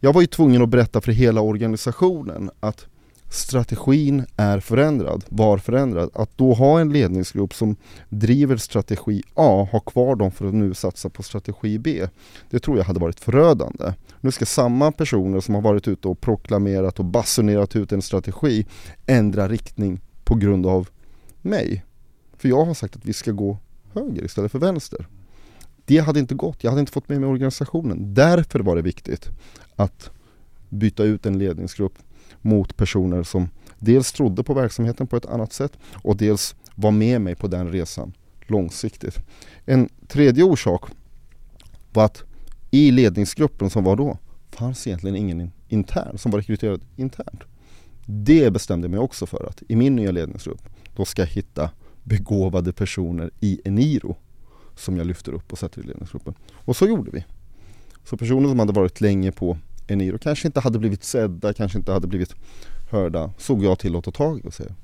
jag 0.00 0.12
var 0.12 0.20
ju 0.20 0.26
tvungen 0.26 0.62
att 0.62 0.68
berätta 0.68 1.00
för 1.00 1.12
hela 1.12 1.40
organisationen 1.40 2.50
att 2.60 2.86
strategin 3.32 4.24
är 4.36 4.60
förändrad, 4.60 5.24
var 5.28 5.58
förändrad. 5.58 6.10
Att 6.14 6.38
då 6.38 6.52
ha 6.52 6.80
en 6.80 6.92
ledningsgrupp 6.92 7.54
som 7.54 7.76
driver 8.08 8.56
strategi 8.56 9.22
A, 9.34 9.68
ha 9.72 9.80
kvar 9.80 10.16
dem 10.16 10.30
för 10.30 10.46
att 10.46 10.54
nu 10.54 10.74
satsa 10.74 11.08
på 11.10 11.22
strategi 11.22 11.78
B. 11.78 12.06
Det 12.50 12.58
tror 12.58 12.76
jag 12.76 12.84
hade 12.84 13.00
varit 13.00 13.20
förödande. 13.20 13.92
Nu 14.20 14.30
ska 14.30 14.46
samma 14.46 14.92
personer 14.92 15.40
som 15.40 15.54
har 15.54 15.62
varit 15.62 15.88
ute 15.88 16.08
och 16.08 16.20
proklamerat 16.20 16.98
och 16.98 17.04
basunerat 17.04 17.76
ut 17.76 17.92
en 17.92 18.02
strategi 18.02 18.66
ändra 19.06 19.48
riktning 19.48 20.00
på 20.24 20.34
grund 20.34 20.66
av 20.66 20.88
mig. 21.40 21.84
För 22.36 22.48
jag 22.48 22.64
har 22.64 22.74
sagt 22.74 22.96
att 22.96 23.04
vi 23.04 23.12
ska 23.12 23.32
gå 23.32 23.58
höger 23.94 24.24
istället 24.24 24.52
för 24.52 24.58
vänster. 24.58 25.06
Det 25.84 25.98
hade 25.98 26.20
inte 26.20 26.34
gått, 26.34 26.64
jag 26.64 26.70
hade 26.70 26.80
inte 26.80 26.92
fått 26.92 27.08
med 27.08 27.20
mig 27.20 27.30
organisationen. 27.30 28.14
Därför 28.14 28.60
var 28.60 28.76
det 28.76 28.82
viktigt 28.82 29.28
att 29.76 30.10
byta 30.68 31.04
ut 31.04 31.26
en 31.26 31.38
ledningsgrupp 31.38 31.94
mot 32.40 32.76
personer 32.76 33.22
som 33.22 33.48
dels 33.78 34.12
trodde 34.12 34.42
på 34.42 34.54
verksamheten 34.54 35.06
på 35.06 35.16
ett 35.16 35.26
annat 35.26 35.52
sätt 35.52 35.72
och 35.92 36.16
dels 36.16 36.54
var 36.74 36.90
med 36.90 37.20
mig 37.20 37.34
på 37.34 37.46
den 37.46 37.72
resan 37.72 38.12
långsiktigt. 38.46 39.18
En 39.64 39.88
tredje 40.08 40.44
orsak 40.44 40.84
var 41.92 42.04
att 42.04 42.22
i 42.70 42.90
ledningsgruppen 42.90 43.70
som 43.70 43.84
var 43.84 43.96
då 43.96 44.18
fanns 44.50 44.86
egentligen 44.86 45.16
ingen 45.16 45.50
intern 45.68 46.18
som 46.18 46.30
var 46.30 46.38
rekryterad 46.38 46.84
internt. 46.96 47.42
Det 48.06 48.52
bestämde 48.52 48.84
jag 48.84 48.90
mig 48.90 49.00
också 49.00 49.26
för 49.26 49.46
att 49.48 49.62
i 49.68 49.76
min 49.76 49.96
nya 49.96 50.10
ledningsgrupp 50.10 50.68
då 50.96 51.04
ska 51.04 51.22
jag 51.22 51.26
hitta 51.26 51.70
begåvade 52.02 52.72
personer 52.72 53.30
i 53.40 53.60
Eniro 53.64 54.16
som 54.76 54.96
jag 54.96 55.06
lyfter 55.06 55.32
upp 55.32 55.52
och 55.52 55.58
sätter 55.58 55.80
i 55.80 55.84
ledningsgruppen. 55.84 56.34
Och 56.52 56.76
så 56.76 56.86
gjorde 56.86 57.10
vi. 57.10 57.24
Så 58.04 58.16
personer 58.16 58.48
som 58.48 58.58
hade 58.58 58.72
varit 58.72 59.00
länge 59.00 59.32
på 59.32 59.58
Eniro 59.92 60.18
kanske 60.18 60.48
inte 60.48 60.60
hade 60.60 60.78
blivit 60.78 61.04
sedda, 61.04 61.52
kanske 61.52 61.78
inte 61.78 61.92
hade 61.92 62.06
blivit 62.06 62.34
hörda, 62.90 63.32
såg 63.38 63.64
jag 63.64 63.78
till 63.78 63.96
att 63.96 64.04
ta 64.04 64.10
tag 64.10 64.40
i 64.44 64.48
och 64.48 64.54
säga 64.54 64.74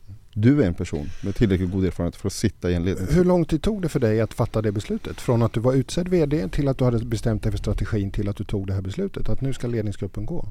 du 0.41 0.63
är 0.63 0.67
en 0.67 0.75
person 0.75 1.11
med 1.23 1.35
tillräckligt 1.35 1.71
god 1.71 1.85
erfarenhet 1.85 2.17
för 2.17 2.27
att 2.27 2.33
sitta 2.33 2.71
i 2.71 2.75
en 2.75 2.85
ledning. 2.85 3.07
Hur 3.11 3.25
lång 3.25 3.45
tid 3.45 3.63
tog 3.63 3.83
det 3.83 3.89
för 3.89 4.01
dig 4.01 4.21
att 4.21 4.35
fatta 4.35 4.63
det 4.63 4.73
beslutet? 4.73 5.21
Från 5.21 5.43
att 5.43 5.53
du 5.53 5.61
var 5.61 5.75
utsedd 5.75 6.09
VD 6.09 6.49
till 6.49 6.69
att 6.69 6.79
du 6.79 6.85
hade 6.85 7.05
bestämt 7.05 7.43
dig 7.43 7.53
för 7.53 7.59
strategin 7.59 8.11
till 8.11 8.29
att 8.29 8.37
du 8.37 8.45
tog 8.45 8.67
det 8.67 8.75
här 8.75 8.83
beslutet 8.83 9.29
att 9.29 9.41
nu 9.41 9.53
ska 9.53 9.67
ledningsgruppen 9.67 10.27
gå? 10.27 10.49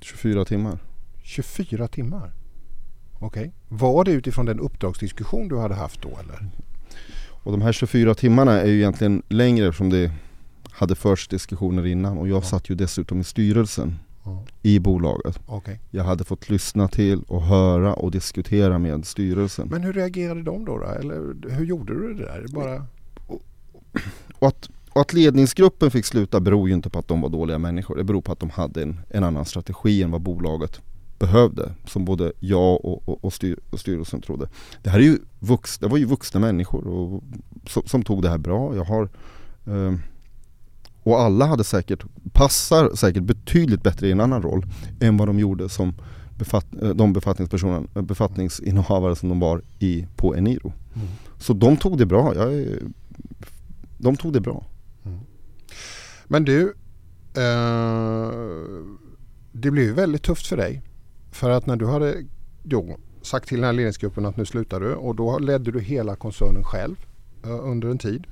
24 0.00 0.44
timmar. 0.44 0.78
24 1.22 1.88
timmar? 1.88 2.32
Okej. 3.14 3.26
Okay. 3.28 3.50
Var 3.68 4.04
det 4.04 4.12
utifrån 4.12 4.46
den 4.46 4.60
uppdragsdiskussion 4.60 5.48
du 5.48 5.58
hade 5.58 5.74
haft 5.74 6.02
då 6.02 6.08
eller? 6.08 6.50
Och 7.28 7.52
de 7.52 7.62
här 7.62 7.72
24 7.72 8.14
timmarna 8.14 8.60
är 8.60 8.66
ju 8.66 8.76
egentligen 8.76 9.22
längre 9.28 9.66
eftersom 9.66 9.90
det 9.90 10.12
hade 10.80 10.94
förts 10.94 11.28
diskussioner 11.28 11.86
innan 11.86 12.18
och 12.18 12.28
jag 12.28 12.36
ja. 12.36 12.42
satt 12.42 12.70
ju 12.70 12.74
dessutom 12.74 13.20
i 13.20 13.24
styrelsen 13.24 13.98
ja. 14.24 14.44
i 14.62 14.78
bolaget. 14.78 15.40
Okay. 15.46 15.76
Jag 15.90 16.04
hade 16.04 16.24
fått 16.24 16.50
lyssna 16.50 16.88
till 16.88 17.22
och 17.22 17.42
höra 17.42 17.94
och 17.94 18.10
diskutera 18.10 18.78
med 18.78 19.06
styrelsen. 19.06 19.68
Men 19.68 19.82
hur 19.82 19.92
reagerade 19.92 20.42
de 20.42 20.64
då? 20.64 20.78
då? 20.78 20.84
Eller 20.84 21.50
hur 21.50 21.64
gjorde 21.64 21.94
du 21.94 22.14
det 22.14 22.24
där? 22.24 22.46
Bara... 22.54 22.86
Och 24.38 24.48
att, 24.48 24.68
och 24.90 25.00
att 25.00 25.12
ledningsgruppen 25.12 25.90
fick 25.90 26.04
sluta 26.04 26.40
beror 26.40 26.68
ju 26.68 26.74
inte 26.74 26.90
på 26.90 26.98
att 26.98 27.08
de 27.08 27.20
var 27.20 27.28
dåliga 27.28 27.58
människor. 27.58 27.96
Det 27.96 28.04
beror 28.04 28.20
på 28.20 28.32
att 28.32 28.40
de 28.40 28.50
hade 28.50 28.82
en, 28.82 29.00
en 29.10 29.24
annan 29.24 29.44
strategi 29.44 30.02
än 30.02 30.10
vad 30.10 30.20
bolaget 30.20 30.80
behövde. 31.18 31.72
Som 31.86 32.04
både 32.04 32.32
jag 32.38 32.84
och, 32.84 33.08
och, 33.08 33.24
och, 33.24 33.32
styr, 33.32 33.58
och 33.70 33.80
styrelsen 33.80 34.20
trodde. 34.20 34.48
Det 34.82 34.90
här 34.90 34.98
är 34.98 35.04
ju 35.04 35.18
vux, 35.38 35.78
det 35.78 35.88
var 35.88 35.98
ju 35.98 36.04
vuxna 36.04 36.40
människor 36.40 36.86
och, 36.86 37.22
som, 37.66 37.82
som 37.86 38.02
tog 38.02 38.22
det 38.22 38.28
här 38.28 38.38
bra. 38.38 38.76
Jag 38.76 38.84
har 38.84 39.08
eh, 39.66 39.94
och 41.02 41.20
alla 41.20 41.46
hade 41.46 41.64
säkert, 41.64 42.04
passar 42.32 42.94
säkert 42.94 43.22
betydligt 43.22 43.82
bättre 43.82 44.08
i 44.08 44.12
en 44.12 44.20
annan 44.20 44.42
roll 44.42 44.66
än 45.00 45.16
vad 45.16 45.28
de 45.28 45.38
gjorde 45.38 45.68
som 45.68 45.94
befatt, 46.38 46.66
eh, 46.82 46.88
de 46.88 47.12
befattningspersoner, 47.12 47.86
eh, 47.94 48.02
befattningsinnehavare 48.02 49.16
som 49.16 49.28
de 49.28 49.40
var 49.40 49.62
i, 49.78 50.06
på 50.16 50.36
Eniro. 50.36 50.72
Mm. 50.94 51.08
Så 51.38 51.52
de 51.52 51.76
tog 51.76 51.98
det 51.98 52.06
bra. 52.06 52.34
Jag, 52.34 52.66
de 53.98 54.16
tog 54.16 54.32
det 54.32 54.40
bra. 54.40 54.64
Mm. 55.04 55.18
Men 56.24 56.44
du, 56.44 56.74
eh, 57.34 58.30
det 59.52 59.70
blev 59.70 59.84
ju 59.84 59.92
väldigt 59.92 60.22
tufft 60.22 60.46
för 60.46 60.56
dig. 60.56 60.82
För 61.30 61.50
att 61.50 61.66
när 61.66 61.76
du 61.76 61.86
hade 61.86 62.24
då 62.62 62.96
sagt 63.22 63.48
till 63.48 63.56
den 63.56 63.64
här 63.64 63.72
ledningsgruppen 63.72 64.26
att 64.26 64.36
nu 64.36 64.44
slutar 64.44 64.80
du 64.80 64.94
och 64.94 65.14
då 65.14 65.38
ledde 65.38 65.72
du 65.72 65.80
hela 65.80 66.16
koncernen 66.16 66.64
själv 66.64 66.96
eh, 67.44 67.68
under 67.68 67.88
en 67.88 67.98
tid. 67.98 68.26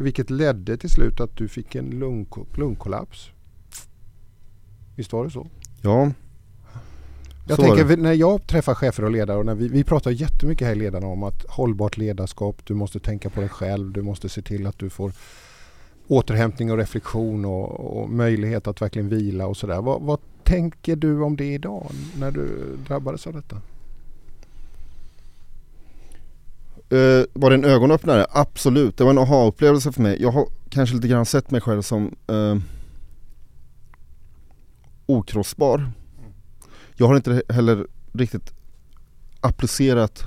Vilket 0.00 0.30
ledde 0.30 0.76
till 0.76 0.90
slut 0.90 1.20
att 1.20 1.36
du 1.36 1.48
fick 1.48 1.74
en 1.74 1.90
lung, 1.90 2.26
lungkollaps. 2.54 3.30
Visst 4.96 5.12
var 5.12 5.24
det 5.24 5.30
så? 5.30 5.46
Ja. 5.82 6.12
Jag 7.48 7.56
så 7.56 7.62
tänker 7.62 7.96
när 7.96 8.12
jag 8.12 8.46
träffar 8.46 8.74
chefer 8.74 9.04
och 9.04 9.10
ledare 9.10 9.38
och 9.38 9.46
när 9.46 9.54
vi, 9.54 9.68
vi 9.68 9.84
pratar 9.84 10.10
jättemycket 10.10 10.66
här 10.66 10.74
i 10.74 10.78
ledarna 10.78 11.06
om 11.06 11.22
att 11.22 11.44
hållbart 11.48 11.96
ledarskap, 11.96 12.56
du 12.66 12.74
måste 12.74 13.00
tänka 13.00 13.30
på 13.30 13.40
dig 13.40 13.48
själv, 13.48 13.92
du 13.92 14.02
måste 14.02 14.28
se 14.28 14.42
till 14.42 14.66
att 14.66 14.78
du 14.78 14.90
får 14.90 15.12
återhämtning 16.08 16.72
och 16.72 16.78
reflektion 16.78 17.44
och, 17.44 18.00
och 18.00 18.10
möjlighet 18.10 18.66
att 18.66 18.82
verkligen 18.82 19.08
vila 19.08 19.46
och 19.46 19.56
sådär. 19.56 19.82
Vad, 19.82 20.02
vad 20.02 20.18
tänker 20.44 20.96
du 20.96 21.20
om 21.20 21.36
det 21.36 21.54
idag 21.54 21.90
när 22.18 22.30
du 22.30 22.76
drabbades 22.86 23.26
av 23.26 23.32
detta? 23.32 23.56
Uh, 26.92 27.24
var 27.32 27.50
det 27.50 27.56
en 27.56 27.64
ögonöppnare? 27.64 28.26
Absolut, 28.30 28.96
det 28.96 29.04
var 29.04 29.10
en 29.10 29.18
aha-upplevelse 29.18 29.92
för 29.92 30.02
mig. 30.02 30.22
Jag 30.22 30.30
har 30.30 30.46
kanske 30.70 30.96
lite 30.96 31.08
grann 31.08 31.26
sett 31.26 31.50
mig 31.50 31.60
själv 31.60 31.82
som 31.82 32.14
uh, 32.32 32.56
okrossbar. 35.06 35.90
Jag 36.96 37.06
har 37.06 37.16
inte 37.16 37.42
heller 37.48 37.86
riktigt 38.12 38.52
applicerat 39.40 40.24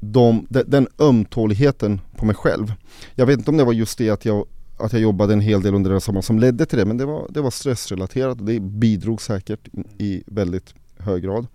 de, 0.00 0.46
de, 0.50 0.62
den 0.62 0.88
ömtåligheten 0.98 2.00
på 2.16 2.26
mig 2.26 2.34
själv. 2.34 2.72
Jag 3.14 3.26
vet 3.26 3.38
inte 3.38 3.50
om 3.50 3.56
det 3.56 3.64
var 3.64 3.72
just 3.72 3.98
det 3.98 4.10
att 4.10 4.24
jag, 4.24 4.46
att 4.78 4.92
jag 4.92 5.02
jobbade 5.02 5.32
en 5.32 5.40
hel 5.40 5.62
del 5.62 5.74
under 5.74 5.90
den 5.90 6.00
sommaren 6.00 6.22
som 6.22 6.38
ledde 6.38 6.66
till 6.66 6.78
det 6.78 6.84
men 6.84 6.96
det 6.96 7.04
var, 7.04 7.26
det 7.30 7.40
var 7.40 7.50
stressrelaterat 7.50 8.40
och 8.40 8.46
det 8.46 8.60
bidrog 8.60 9.22
säkert 9.22 9.68
i 9.98 10.22
väldigt 10.26 10.74
hög 10.98 11.22
grad. 11.22 11.46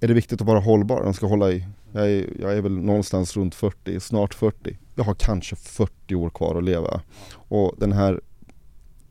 Är 0.00 0.08
det 0.08 0.14
viktigt 0.14 0.40
att 0.40 0.46
vara 0.46 0.60
hållbar? 0.60 1.04
Man 1.04 1.14
ska 1.14 1.26
hålla 1.26 1.52
i 1.52 1.66
jag 1.92 2.10
är, 2.10 2.40
jag 2.40 2.56
är 2.56 2.60
väl 2.60 2.78
någonstans 2.78 3.36
runt 3.36 3.54
40, 3.54 4.00
snart 4.00 4.34
40. 4.34 4.78
Jag 4.94 5.04
har 5.04 5.14
kanske 5.14 5.56
40 5.56 6.14
år 6.14 6.30
kvar 6.30 6.56
att 6.56 6.64
leva. 6.64 7.00
Och 7.32 7.74
den 7.78 7.92
här, 7.92 8.20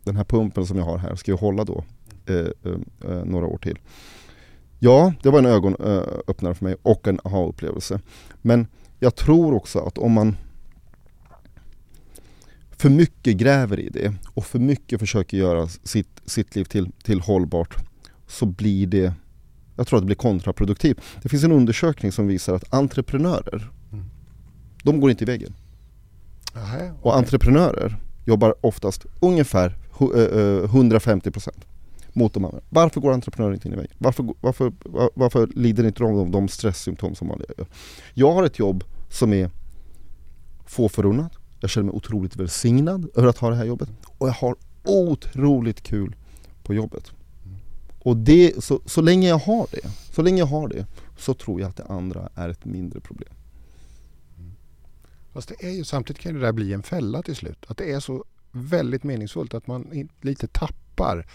den 0.04 0.16
här 0.16 0.24
pumpen 0.24 0.66
som 0.66 0.78
jag 0.78 0.86
har 0.86 0.98
här 0.98 1.16
ska 1.16 1.32
ju 1.32 1.38
hålla 1.38 1.64
då 1.64 1.84
eh, 2.26 2.36
eh, 2.36 2.80
eh, 3.06 3.26
några 3.26 3.46
år 3.46 3.58
till. 3.58 3.80
Ja, 4.80 5.14
det 5.24 5.30
var 5.30 5.40
en 5.40 5.46
ögonöppnare 5.46 6.56
för 6.56 6.66
mig 6.66 6.76
och 6.82 7.08
en 7.08 7.20
aha-upplevelse. 7.24 8.00
Men 8.42 8.68
jag 9.00 9.16
tror 9.16 9.54
också 9.54 9.80
att 9.80 9.98
om 9.98 10.12
man 10.12 10.36
för 12.72 12.90
mycket 12.90 13.38
gräver 13.38 13.80
i 13.80 13.90
det 13.90 14.14
och 14.34 14.46
för 14.46 14.60
mycket 14.60 15.00
försöker 15.00 15.38
göra 15.38 15.68
sitt, 15.68 16.22
sitt 16.26 16.56
liv 16.56 16.64
till, 16.64 16.92
till 17.04 17.22
hållbart 17.22 17.76
så 18.28 18.46
blir 18.46 18.88
det 18.88 19.14
jag 19.80 19.88
tror 19.88 19.98
att 19.98 20.04
det 20.04 20.06
blir 20.06 20.16
kontraproduktivt. 20.16 21.02
Det 21.22 21.30
finns 21.30 21.44
en 21.44 21.52
undersökning 21.52 22.12
som 22.12 22.28
visar 22.28 22.54
att 22.54 22.74
entreprenörer, 22.74 23.72
mm. 23.92 24.06
de 24.84 25.00
går 25.00 25.12
inte 25.12 25.24
i 25.24 25.26
väggen. 25.26 25.54
Aha, 26.56 26.76
okay. 26.76 26.90
Och 27.02 27.18
entreprenörer 27.18 27.98
jobbar 28.26 28.56
oftast 28.62 29.06
ungefär 29.20 29.78
150% 29.98 31.50
mot 32.14 32.34
de 32.34 32.46
andra. 32.46 32.60
Varför 32.70 33.02
går 33.02 33.12
entreprenörer 33.12 33.54
inte 33.54 33.68
in 33.68 33.74
i 33.74 33.78
väggen? 33.78 33.96
Varför, 33.98 34.30
varför, 34.42 34.72
varför 35.14 35.48
lider 35.48 35.84
inte 35.84 36.04
de 36.04 36.16
av 36.18 36.32
de 36.32 36.48
stresssymptom 36.48 37.16
som 37.16 37.28
vanliga 37.28 37.50
gör? 37.58 37.68
Jag 38.14 38.34
har 38.34 38.44
ett 38.44 38.60
jobb 38.60 38.84
som 39.10 39.34
är 39.34 39.50
få 40.66 40.90
förunnat. 40.90 41.32
Jag 41.60 41.70
känner 41.70 41.86
mig 41.86 41.96
otroligt 41.96 42.36
välsignad 42.36 43.10
över 43.16 43.28
att 43.28 43.38
ha 43.38 43.50
det 43.50 43.56
här 43.56 43.66
jobbet. 43.66 43.90
Och 44.18 44.28
jag 44.28 44.34
har 44.34 44.56
otroligt 44.84 45.82
kul 45.82 46.16
på 46.64 46.74
jobbet. 46.74 47.12
Och 48.00 48.18
det, 48.18 48.64
så, 48.64 48.82
så 48.86 49.02
länge 49.02 49.28
jag 49.28 49.38
har 49.38 49.68
det, 49.72 49.90
så 50.12 50.22
länge 50.22 50.40
jag 50.40 50.46
har 50.46 50.68
det, 50.68 50.86
så 51.18 51.34
tror 51.34 51.62
jag 51.62 51.70
att 51.70 51.78
det 51.78 51.86
andra 51.86 52.30
är 52.36 52.50
ett 52.50 52.66
mindre 52.66 53.00
problem. 53.00 53.34
Mm. 54.38 54.52
Fast 55.34 55.50
det 55.50 55.68
är 55.68 55.72
ju, 55.72 55.84
samtidigt 55.84 56.22
kan 56.22 56.34
det 56.34 56.40
där 56.40 56.52
bli 56.52 56.74
en 56.74 56.84
fälla 56.84 57.22
till 57.22 57.36
slut. 57.36 57.66
Att 57.68 57.78
det 57.78 57.92
är 57.92 58.00
så 58.00 58.26
väldigt 58.52 59.04
meningsfullt 59.04 59.54
att 59.54 59.68
man 59.68 60.10
lite 60.22 60.48
tappar, 60.48 61.28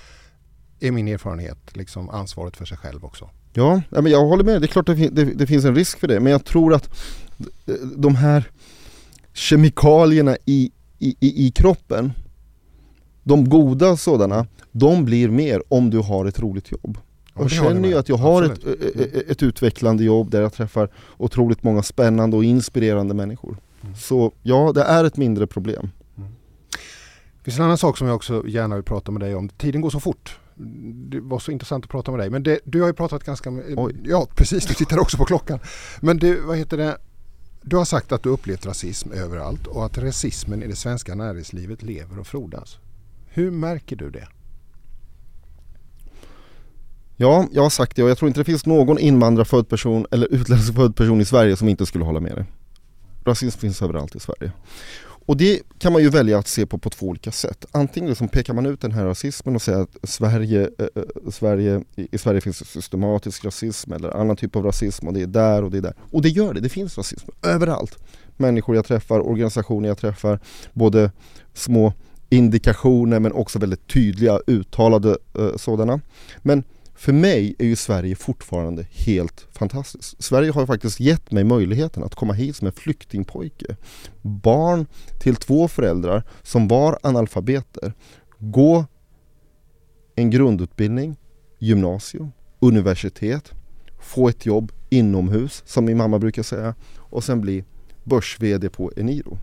är 0.80 0.90
min 0.90 1.08
erfarenhet, 1.08 1.76
liksom 1.76 2.10
ansvaret 2.10 2.56
för 2.56 2.64
sig 2.64 2.78
själv 2.78 3.04
också. 3.04 3.30
Ja, 3.52 3.82
men 3.90 4.06
jag 4.06 4.26
håller 4.26 4.44
med. 4.44 4.62
Det 4.62 4.66
är 4.66 4.68
klart 4.68 4.88
att 4.88 4.96
det, 4.96 5.08
det, 5.08 5.24
det 5.24 5.46
finns 5.46 5.64
en 5.64 5.74
risk 5.74 5.98
för 5.98 6.08
det. 6.08 6.20
Men 6.20 6.32
jag 6.32 6.44
tror 6.44 6.74
att 6.74 6.90
de 7.96 8.14
här 8.14 8.50
kemikalierna 9.32 10.36
i, 10.44 10.72
i, 10.98 11.16
i, 11.20 11.46
i 11.46 11.50
kroppen, 11.50 12.12
de 13.24 13.48
goda 13.48 13.96
sådana, 13.96 14.46
de 14.72 15.04
blir 15.04 15.28
mer 15.28 15.62
om 15.68 15.90
du 15.90 15.98
har 15.98 16.26
ett 16.26 16.40
roligt 16.40 16.72
jobb. 16.72 16.98
Jag 17.38 17.50
känner 17.50 17.88
ju 17.88 17.98
att 17.98 18.08
jag 18.08 18.16
har 18.16 18.42
ett, 18.42 18.64
ett, 18.64 19.30
ett, 19.30 19.42
utvecklande 19.42 20.04
jobb 20.04 20.30
där 20.30 20.42
jag 20.42 20.52
träffar 20.52 20.88
otroligt 21.16 21.62
många 21.62 21.82
spännande 21.82 22.36
och 22.36 22.44
inspirerande 22.44 23.14
människor. 23.14 23.56
Mm. 23.82 23.96
Så 23.96 24.32
ja, 24.42 24.72
det 24.74 24.82
är 24.82 25.04
ett 25.04 25.16
mindre 25.16 25.46
problem. 25.46 25.90
Mm. 26.16 26.30
Det 27.38 27.44
finns 27.44 27.58
en 27.58 27.64
annan 27.64 27.78
sak 27.78 27.98
som 27.98 28.06
jag 28.06 28.16
också 28.16 28.48
gärna 28.48 28.74
vill 28.74 28.84
prata 28.84 29.12
med 29.12 29.20
dig 29.20 29.34
om. 29.34 29.48
Tiden 29.48 29.80
går 29.80 29.90
så 29.90 30.00
fort. 30.00 30.38
Det 31.10 31.20
var 31.20 31.38
så 31.38 31.50
intressant 31.50 31.84
att 31.84 31.90
prata 31.90 32.10
med 32.10 32.20
dig. 32.20 32.30
Men 32.30 32.42
det, 32.42 32.60
du 32.64 32.80
har 32.80 32.88
ju 32.88 32.94
pratat 32.94 33.24
ganska... 33.24 33.50
Oj. 33.76 33.94
Ja, 34.04 34.26
precis. 34.34 34.66
Du 34.66 34.74
tittar 34.74 34.98
också 34.98 35.16
på 35.16 35.24
klockan. 35.24 35.58
Men 36.00 36.16
du, 36.16 36.40
vad 36.40 36.56
heter 36.56 36.76
det? 36.76 36.98
Du 37.62 37.76
har 37.76 37.84
sagt 37.84 38.12
att 38.12 38.22
du 38.22 38.28
upplevt 38.28 38.66
rasism 38.66 39.12
överallt 39.12 39.66
och 39.66 39.86
att 39.86 39.98
rasismen 39.98 40.62
i 40.62 40.66
det 40.66 40.76
svenska 40.76 41.14
näringslivet 41.14 41.82
lever 41.82 42.18
och 42.18 42.26
frodas. 42.26 42.78
Hur 43.36 43.50
märker 43.50 43.96
du 43.96 44.10
det? 44.10 44.28
Ja, 47.16 47.48
jag 47.52 47.62
har 47.62 47.70
sagt 47.70 47.96
det 47.96 48.02
och 48.02 48.10
jag 48.10 48.18
tror 48.18 48.28
inte 48.28 48.40
det 48.40 48.44
finns 48.44 48.66
någon 48.66 48.98
invandrarfödd 48.98 49.68
person 49.68 50.06
eller 50.10 50.34
utländsk 50.34 50.74
född 50.74 50.96
person 50.96 51.20
i 51.20 51.24
Sverige 51.24 51.56
som 51.56 51.68
inte 51.68 51.86
skulle 51.86 52.04
hålla 52.04 52.20
med 52.20 52.34
dig. 52.34 52.44
Rasism 53.24 53.58
finns 53.58 53.82
överallt 53.82 54.16
i 54.16 54.20
Sverige. 54.20 54.52
Och 55.26 55.36
det 55.36 55.62
kan 55.78 55.92
man 55.92 56.02
ju 56.02 56.08
välja 56.08 56.38
att 56.38 56.48
se 56.48 56.66
på 56.66 56.78
på 56.78 56.90
två 56.90 57.06
olika 57.06 57.32
sätt. 57.32 57.64
Antingen 57.72 58.08
liksom 58.08 58.28
pekar 58.28 58.54
man 58.54 58.66
ut 58.66 58.80
den 58.80 58.92
här 58.92 59.04
rasismen 59.04 59.54
och 59.54 59.62
säger 59.62 59.78
att 59.78 59.96
Sverige, 60.02 60.70
eh, 60.78 60.86
eh 60.94 61.30
Sverige, 61.30 61.84
i 61.96 62.18
Sverige 62.18 62.40
finns 62.40 62.70
systematisk 62.70 63.44
rasism 63.44 63.92
eller 63.92 64.16
annan 64.16 64.36
typ 64.36 64.56
av 64.56 64.64
rasism 64.64 65.08
och 65.08 65.14
det 65.14 65.22
är 65.22 65.26
där 65.26 65.62
och 65.62 65.70
det 65.70 65.78
är 65.78 65.82
där. 65.82 65.94
Och 66.10 66.22
det 66.22 66.28
gör 66.28 66.54
det, 66.54 66.60
det 66.60 66.68
finns 66.68 66.98
rasism 66.98 67.28
överallt. 67.42 67.98
Människor 68.36 68.76
jag 68.76 68.84
träffar, 68.84 69.20
organisationer 69.20 69.88
jag 69.88 69.98
träffar, 69.98 70.40
både 70.72 71.10
små 71.54 71.92
indikationer 72.34 73.20
men 73.20 73.32
också 73.32 73.58
väldigt 73.58 73.88
tydliga 73.88 74.40
uttalade 74.46 75.16
eh, 75.38 75.56
sådana. 75.56 76.00
Men 76.42 76.64
för 76.94 77.12
mig 77.12 77.54
är 77.58 77.64
ju 77.64 77.76
Sverige 77.76 78.16
fortfarande 78.16 78.86
helt 78.90 79.46
fantastiskt. 79.52 80.22
Sverige 80.22 80.50
har 80.50 80.66
faktiskt 80.66 81.00
gett 81.00 81.30
mig 81.30 81.44
möjligheten 81.44 82.04
att 82.04 82.14
komma 82.14 82.32
hit 82.32 82.56
som 82.56 82.66
en 82.66 82.72
flyktingpojke. 82.72 83.76
Barn 84.22 84.86
till 85.22 85.36
två 85.36 85.68
föräldrar 85.68 86.22
som 86.42 86.68
var 86.68 86.98
analfabeter. 87.02 87.92
Gå 88.38 88.84
en 90.14 90.30
grundutbildning, 90.30 91.16
gymnasium, 91.58 92.32
universitet, 92.60 93.52
få 94.00 94.28
ett 94.28 94.46
jobb 94.46 94.72
inomhus 94.90 95.62
som 95.66 95.84
min 95.84 95.96
mamma 95.96 96.18
brukar 96.18 96.42
säga 96.42 96.74
och 96.96 97.24
sen 97.24 97.40
bli 97.40 97.64
börs-VD 98.04 98.68
på 98.68 98.92
Eniro. 98.96 99.38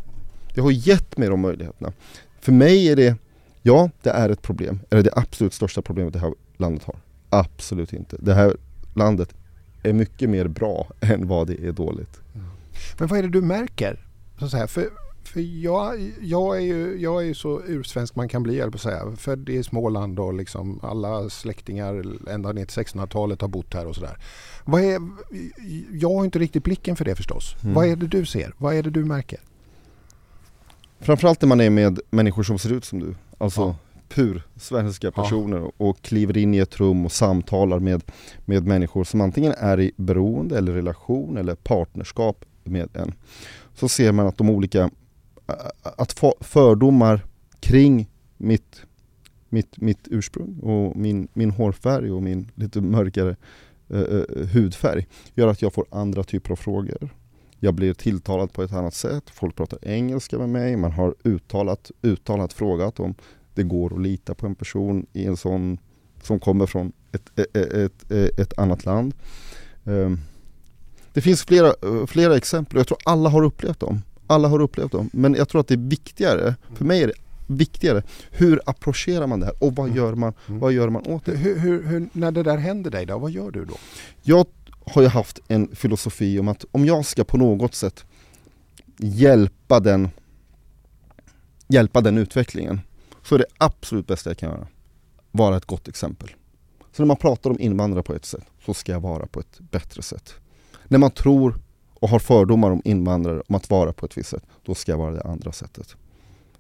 Det 0.56 0.62
har 0.62 0.72
gett 0.72 1.18
mig 1.18 1.30
de 1.30 1.42
möjligheterna. 1.42 1.94
För 2.42 2.52
mig 2.52 2.90
är 2.90 2.96
det 2.96 3.16
Ja, 3.64 3.90
det 4.02 4.10
är 4.10 4.30
ett 4.30 4.42
problem. 4.42 4.80
Är 4.90 4.96
det 4.96 5.04
det 5.04 5.14
absolut 5.16 5.54
största 5.54 5.82
problemet 5.82 6.14
det 6.14 6.20
här 6.20 6.34
landet 6.58 6.84
har? 6.84 6.96
Absolut 7.30 7.94
inte. 7.94 8.18
Det 8.20 8.34
här 8.34 8.58
landet 8.94 9.36
är 9.84 9.94
mycket 9.94 10.30
mer 10.30 10.48
bra 10.48 10.88
än 11.00 11.28
vad 11.28 11.48
det 11.48 11.68
är 11.68 11.72
dåligt. 11.72 12.20
Men 13.00 13.08
vad 13.08 13.20
är 13.20 13.24
det 13.24 13.30
du 13.30 13.42
märker? 13.42 14.06
Så 14.40 14.46
att 14.46 14.52
säga, 14.52 14.68
för 14.68 14.90
för 15.24 15.42
jag, 15.64 16.12
jag, 16.22 16.58
är 16.58 16.62
ju, 16.62 17.02
jag 17.02 17.22
är 17.22 17.26
ju 17.26 17.34
så 17.34 17.62
ursvensk 17.68 18.16
man 18.16 18.30
kan 18.30 18.44
bli, 18.44 18.58
jag 18.58 18.72
på 18.72 18.76
att 18.76 18.82
säga. 18.82 19.16
Född 19.18 19.50
i 19.50 19.64
Småland 19.64 20.20
och 20.20 20.34
liksom 20.34 20.80
alla 20.84 21.30
släktingar 21.30 22.06
ända 22.30 22.52
ner 22.52 22.66
till 22.66 22.84
1600-talet 22.84 23.42
har 23.42 23.48
bott 23.48 23.74
här 23.74 23.86
och 23.86 23.96
sådär. 23.96 24.18
Vad 24.66 24.82
är, 24.82 25.02
jag 25.92 26.14
har 26.14 26.26
inte 26.26 26.40
riktigt 26.40 26.64
blicken 26.64 26.96
för 26.96 27.06
det 27.06 27.16
förstås. 27.16 27.56
Mm. 27.64 27.74
Vad 27.74 27.88
är 27.88 27.96
det 27.96 28.08
du 28.08 28.26
ser? 28.26 28.54
Vad 28.58 28.76
är 28.76 28.84
det 28.84 28.90
du 28.90 29.06
märker? 29.06 29.40
Framförallt 31.02 31.42
när 31.42 31.48
man 31.48 31.62
är 31.62 31.70
med 31.70 32.00
människor 32.10 32.44
som 32.44 32.60
ser 32.60 32.74
ut 32.74 32.86
som 32.86 33.00
du. 33.00 33.16
Alltså 33.38 33.62
ja. 33.62 33.76
pur 34.10 34.44
svenska 34.56 35.12
personer 35.12 35.58
ja. 35.58 35.72
och 35.78 36.02
kliver 36.02 36.38
in 36.38 36.54
i 36.54 36.58
ett 36.58 36.80
rum 36.80 37.06
och 37.06 37.12
samtalar 37.12 37.80
med, 37.80 38.04
med 38.46 38.68
människor 38.68 39.04
som 39.04 39.22
antingen 39.22 39.54
är 39.58 39.80
i 39.80 39.92
beroende 39.96 40.58
eller 40.58 40.72
relation 40.72 41.38
eller 41.38 41.56
partnerskap 41.56 42.46
med 42.64 42.90
en. 42.94 43.14
Så 43.76 43.90
ser 43.90 44.12
man 44.12 44.28
att 44.28 44.38
de 44.38 44.50
olika 44.50 44.90
att 45.84 46.22
fördomar 46.40 47.26
kring 47.60 48.10
mitt, 48.38 48.82
mitt, 49.50 49.78
mitt 49.78 50.08
ursprung 50.12 50.60
och 50.60 50.96
min, 50.96 51.28
min 51.34 51.52
hårfärg 51.52 52.12
och 52.12 52.24
min 52.24 52.52
lite 52.56 52.82
mörkare 52.82 53.36
uh, 53.94 54.46
hudfärg 54.54 55.08
gör 55.36 55.48
att 55.48 55.62
jag 55.62 55.74
får 55.74 55.86
andra 55.90 56.24
typer 56.24 56.52
av 56.52 56.56
frågor. 56.56 57.10
Jag 57.64 57.74
blir 57.74 57.94
tilltalad 57.94 58.54
på 58.54 58.64
ett 58.64 58.74
annat 58.74 58.94
sätt, 58.94 59.24
folk 59.30 59.56
pratar 59.56 59.80
engelska 59.82 60.38
med 60.38 60.50
mig, 60.50 60.76
man 60.76 60.92
har 60.92 61.16
uttalat, 61.24 61.92
uttalat 62.02 62.54
frågat 62.54 63.00
om 63.00 63.16
det 63.54 63.64
går 63.64 63.94
att 63.94 64.02
lita 64.02 64.36
på 64.36 64.46
en 64.46 64.56
person 64.56 65.06
i 65.14 65.26
en 65.26 65.38
sån 65.38 65.78
som 66.24 66.40
kommer 66.40 66.66
från 66.66 66.92
ett, 67.12 67.40
ett, 67.40 67.56
ett, 68.12 68.40
ett 68.40 68.58
annat 68.58 68.86
land. 68.86 69.14
Um, 69.84 70.20
det 71.14 71.22
finns 71.22 71.44
flera, 71.44 71.74
flera 72.08 72.38
exempel 72.38 72.78
och 72.78 72.80
jag 72.80 72.88
tror 72.88 72.98
alla 73.06 73.30
har 73.30 73.44
upplevt 73.44 73.80
dem 73.80 74.02
alla 74.32 74.48
har 74.48 74.62
upplevt 74.62 74.92
dem. 74.92 75.10
Men 75.14 75.34
jag 75.34 75.50
tror 75.50 75.62
att 75.62 75.68
det 75.68 75.74
är 75.74 75.90
viktigare, 75.90 76.56
för 76.76 76.86
mig 76.86 77.04
är 77.04 77.08
det 77.08 77.14
viktigare, 77.48 78.04
hur 78.32 78.62
approcherar 78.66 79.28
man 79.28 79.40
det 79.40 79.46
här 79.46 79.56
och 79.60 79.76
vad 79.76 79.86
mm. 79.86 79.98
gör 79.98 80.16
man, 80.16 80.34
mm. 80.48 80.60
vad 80.60 80.74
gör 80.74 80.90
man 80.90 81.08
åt 81.08 81.26
det? 81.26 81.36
Hur, 81.36 81.60
hur, 81.60 81.84
hur, 81.84 82.10
när 82.14 82.32
det 82.32 82.44
där 82.44 82.58
händer 82.58 82.92
dig 82.92 83.06
då, 83.06 83.18
vad 83.18 83.32
gör 83.32 83.52
du 83.52 83.66
då? 83.66 83.74
Jag 84.22 84.46
har 84.86 85.02
jag 85.02 85.10
haft 85.10 85.40
en 85.48 85.76
filosofi 85.76 86.40
om 86.40 86.48
att 86.48 86.66
om 86.72 86.86
jag 86.86 87.06
ska 87.06 87.24
på 87.24 87.38
något 87.38 87.76
sätt 87.76 88.06
hjälpa 88.98 89.80
den, 89.80 90.10
hjälpa 91.68 92.02
den 92.02 92.18
utvecklingen 92.18 92.82
så 93.24 93.36
är 93.36 93.40
det 93.40 93.46
absolut 93.58 94.08
bästa 94.08 94.30
jag 94.30 94.38
kan 94.38 94.50
göra 94.50 94.68
vara 95.32 95.58
ett 95.58 95.66
gott 95.66 95.88
exempel. 95.88 96.30
Så 96.92 97.02
när 97.02 97.08
man 97.08 97.18
pratar 97.18 97.50
om 97.50 97.60
invandrare 97.60 98.04
på 98.04 98.14
ett 98.14 98.26
sätt 98.26 98.44
så 98.66 98.74
ska 98.74 98.92
jag 98.92 99.00
vara 99.00 99.26
på 99.26 99.40
ett 99.40 99.60
bättre 99.60 100.02
sätt. 100.02 100.34
När 100.88 101.00
man 101.00 101.12
tror 101.12 101.60
och 101.94 102.10
har 102.10 102.20
fördomar 102.20 102.72
om 102.72 102.82
invandrare 102.86 103.42
om 103.48 103.56
att 103.56 103.70
vara 103.70 103.94
på 103.94 104.06
ett 104.06 104.18
visst 104.18 104.30
sätt, 104.30 104.44
då 104.66 104.76
ska 104.76 104.92
jag 104.92 104.98
vara 104.98 105.16
det 105.16 105.24
andra 105.24 105.52
sättet. 105.52 105.96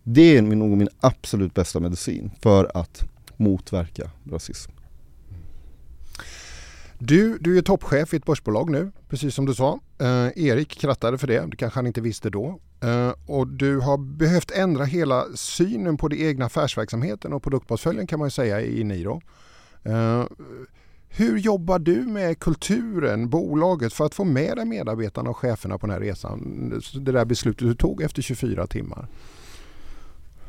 Det 0.04 0.38
är 0.38 0.42
nog 0.42 0.78
min 0.78 0.90
absolut 1.00 1.54
bästa 1.54 1.80
medicin 1.80 2.32
för 2.42 2.72
att 2.78 3.04
motverka 3.38 4.12
rasism. 4.32 4.72
Du, 7.04 7.38
du 7.38 7.58
är 7.58 7.62
toppchef 7.62 8.14
i 8.14 8.18
ett 8.18 8.26
börsbolag 8.26 8.70
nu, 8.70 8.92
precis 9.10 9.36
som 9.36 9.46
du 9.46 9.54
sa. 9.54 9.80
Eh, 10.00 10.46
Erik 10.46 10.80
krattade 10.80 11.18
för 11.18 11.28
det, 11.28 11.46
det 11.46 11.58
kanske 11.58 11.78
han 11.78 11.88
inte 11.88 12.02
visste 12.02 12.30
då. 12.30 12.60
Eh, 12.84 13.14
och 13.26 13.48
du 13.48 13.80
har 13.80 13.98
behövt 13.98 14.52
ändra 14.52 14.84
hela 14.84 15.26
synen 15.36 15.98
på 15.98 16.08
den 16.08 16.20
egna 16.20 16.46
affärsverksamheten 16.46 17.34
och 17.34 17.44
produktportföljen 17.44 18.08
kan 18.08 18.20
man 18.20 18.26
ju 18.26 18.32
säga 18.32 18.62
i 18.62 18.84
Niro. 18.84 19.22
Eh, 19.84 20.24
hur 21.10 21.38
jobbar 21.38 21.80
du 21.80 21.96
med 21.96 22.40
kulturen, 22.40 23.30
bolaget 23.30 23.94
för 23.94 24.06
att 24.06 24.16
få 24.16 24.24
med 24.24 24.58
dig 24.58 24.66
medarbetarna 24.66 25.30
och 25.30 25.38
cheferna 25.38 25.78
på 25.78 25.88
den 25.88 25.94
här 25.94 26.02
resan? 26.02 26.82
Det 26.94 27.12
där 27.12 27.26
beslutet 27.26 27.68
du 27.68 27.76
tog 27.76 28.02
efter 28.02 28.22
24 28.22 28.68
timmar. 28.68 29.08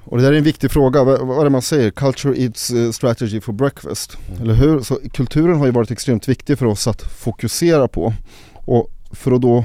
Och 0.04 0.16
det 0.16 0.22
där 0.24 0.32
är 0.32 0.36
en 0.36 0.44
viktig 0.44 0.70
fråga, 0.70 1.04
vad, 1.04 1.38
är 1.40 1.44
det 1.44 1.50
man 1.50 1.62
säger? 1.62 1.90
Culture 1.90 2.42
eats 2.42 2.70
eh, 2.70 2.90
strategy 2.90 3.40
for 3.40 3.52
breakfast. 3.52 4.18
Mm. 4.28 4.42
Eller 4.42 4.54
hur? 4.54 4.80
Så 4.80 4.98
kulturen 5.12 5.58
har 5.58 5.66
ju 5.66 5.72
varit 5.72 5.90
extremt 5.90 6.28
viktig 6.28 6.58
för 6.58 6.66
oss 6.66 6.86
att 6.86 7.02
fokusera 7.02 7.88
på. 7.88 8.14
Och 8.54 8.90
för 9.10 9.32
att 9.32 9.42
då 9.42 9.64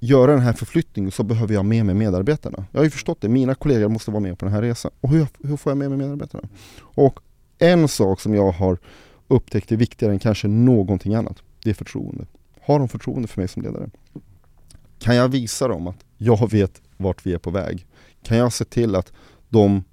göra 0.00 0.32
den 0.32 0.40
här 0.40 0.52
förflyttningen 0.52 1.10
så 1.10 1.22
behöver 1.22 1.54
jag 1.54 1.64
med 1.64 1.86
mig 1.86 1.94
medarbetarna. 1.94 2.64
Jag 2.72 2.80
har 2.80 2.84
ju 2.84 2.90
förstått 2.90 3.20
det, 3.20 3.28
mina 3.28 3.54
kollegor 3.54 3.88
måste 3.88 4.10
vara 4.10 4.20
med 4.20 4.38
på 4.38 4.44
den 4.44 4.54
här 4.54 4.62
resan. 4.62 4.90
Och 5.00 5.08
hur, 5.08 5.26
hur 5.44 5.56
får 5.56 5.70
jag 5.70 5.78
med 5.78 5.90
mig 5.90 5.98
medarbetarna? 5.98 6.48
Och 6.80 7.20
en 7.58 7.88
sak 7.88 8.20
som 8.20 8.34
jag 8.34 8.52
har 8.52 8.78
upptäckt 9.28 9.72
är 9.72 9.76
viktigare 9.76 10.12
än 10.12 10.18
kanske 10.18 10.48
någonting 10.48 11.14
annat. 11.14 11.42
Det 11.64 11.70
är 11.70 11.74
förtroende. 11.74 12.26
Har 12.62 12.78
de 12.78 12.88
förtroende 12.88 13.28
för 13.28 13.40
mig 13.40 13.48
som 13.48 13.62
ledare? 13.62 13.90
Kan 14.98 15.16
jag 15.16 15.28
visa 15.28 15.68
dem 15.68 15.86
att 15.86 16.04
jag 16.18 16.50
vet 16.50 16.80
vart 16.96 17.26
vi 17.26 17.34
är 17.34 17.38
på 17.38 17.50
väg? 17.50 17.86
Kan 18.22 18.36
jag 18.36 18.52
se 18.52 18.64
till 18.64 18.94
att 18.94 19.12
de 19.48 19.84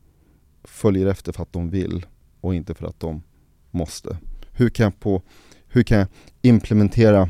följer 0.64 1.08
efter 1.08 1.32
för 1.32 1.44
att 1.44 1.54
de 1.54 1.70
vill 1.70 2.06
och 2.42 2.56
inte 2.56 2.74
för 2.74 2.88
att 2.88 3.00
de 3.00 3.22
måste? 3.72 4.18
Hur 4.52 4.70
kan 4.70 4.84
jag, 4.84 5.00
på, 5.00 5.22
hur 5.68 5.84
kan 5.84 5.98
jag 5.98 6.08
implementera 6.42 7.30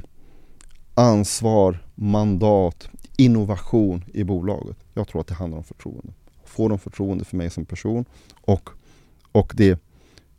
ansvar, 0.93 1.85
mandat, 1.95 2.89
innovation 3.17 4.03
i 4.13 4.23
bolaget? 4.23 4.77
Jag 4.93 5.07
tror 5.07 5.21
att 5.21 5.27
det 5.27 5.33
handlar 5.33 5.57
om 5.57 5.63
förtroende. 5.63 6.13
Får 6.45 6.69
de 6.69 6.79
förtroende 6.79 7.25
för 7.25 7.38
mig 7.38 7.49
som 7.49 7.65
person 7.65 8.05
och, 8.41 8.69
och 9.31 9.53
det 9.55 9.79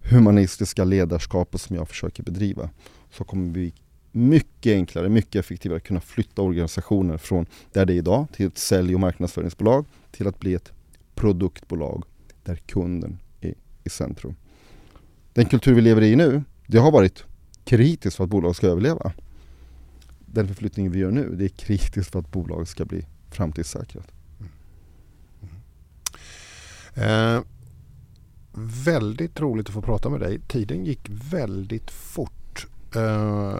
humanistiska 0.02 0.84
ledarskapet 0.84 1.60
som 1.60 1.76
jag 1.76 1.88
försöker 1.88 2.22
bedriva 2.22 2.70
så 3.10 3.24
kommer 3.24 3.54
vi 3.54 3.72
mycket 4.12 4.72
enklare, 4.72 5.08
mycket 5.08 5.36
effektivare 5.36 5.76
att 5.76 5.84
kunna 5.84 6.00
flytta 6.00 6.42
organisationer 6.42 7.16
från 7.18 7.46
där 7.72 7.86
det 7.86 7.92
är 7.92 7.96
idag 7.96 8.26
till 8.32 8.46
ett 8.46 8.58
sälj 8.58 8.94
och 8.94 9.00
marknadsföringsbolag 9.00 9.84
till 10.10 10.26
att 10.26 10.40
bli 10.40 10.54
ett 10.54 10.72
produktbolag 11.14 12.04
där 12.42 12.56
kunden 12.56 13.18
är 13.40 13.54
i 13.84 13.90
centrum. 13.90 14.34
Den 15.32 15.46
kultur 15.46 15.74
vi 15.74 15.80
lever 15.80 16.02
i 16.02 16.16
nu, 16.16 16.42
det 16.66 16.78
har 16.78 16.92
varit 16.92 17.24
kritiskt 17.64 18.16
för 18.16 18.24
att 18.24 18.30
bolaget 18.30 18.56
ska 18.56 18.66
överleva. 18.66 19.12
Den 20.26 20.48
förflyttning 20.48 20.90
vi 20.90 20.98
gör 20.98 21.10
nu, 21.10 21.34
det 21.36 21.44
är 21.44 21.48
kritiskt 21.48 22.10
för 22.10 22.18
att 22.18 22.30
bolaget 22.30 22.68
ska 22.68 22.84
bli 22.84 23.06
framtidssäkrat. 23.30 24.12
Mm. 24.40 24.52
Mm. 26.94 27.36
Eh, 27.36 27.42
väldigt 28.84 29.40
roligt 29.40 29.68
att 29.68 29.74
få 29.74 29.82
prata 29.82 30.08
med 30.08 30.20
dig. 30.20 30.40
Tiden 30.48 30.84
gick 30.84 31.00
väldigt 31.08 31.90
fort. 31.90 32.66
Eh, 32.96 33.58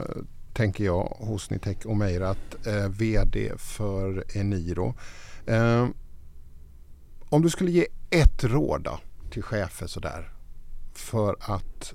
tänker 0.52 0.84
jag 0.84 1.16
hos 1.18 1.50
Nitec 1.50 1.76
Omeirat, 1.84 2.66
eh, 2.66 2.88
VD 2.88 3.52
för 3.58 4.24
Eniro. 4.36 4.94
Eh, 5.46 5.88
om 7.28 7.42
du 7.42 7.50
skulle 7.50 7.70
ge 7.70 7.86
ett 8.10 8.44
råd 8.44 8.82
då, 8.82 8.98
till 9.30 9.42
chefer 9.42 9.86
sådär 9.86 10.30
för 10.94 11.36
att 11.40 11.94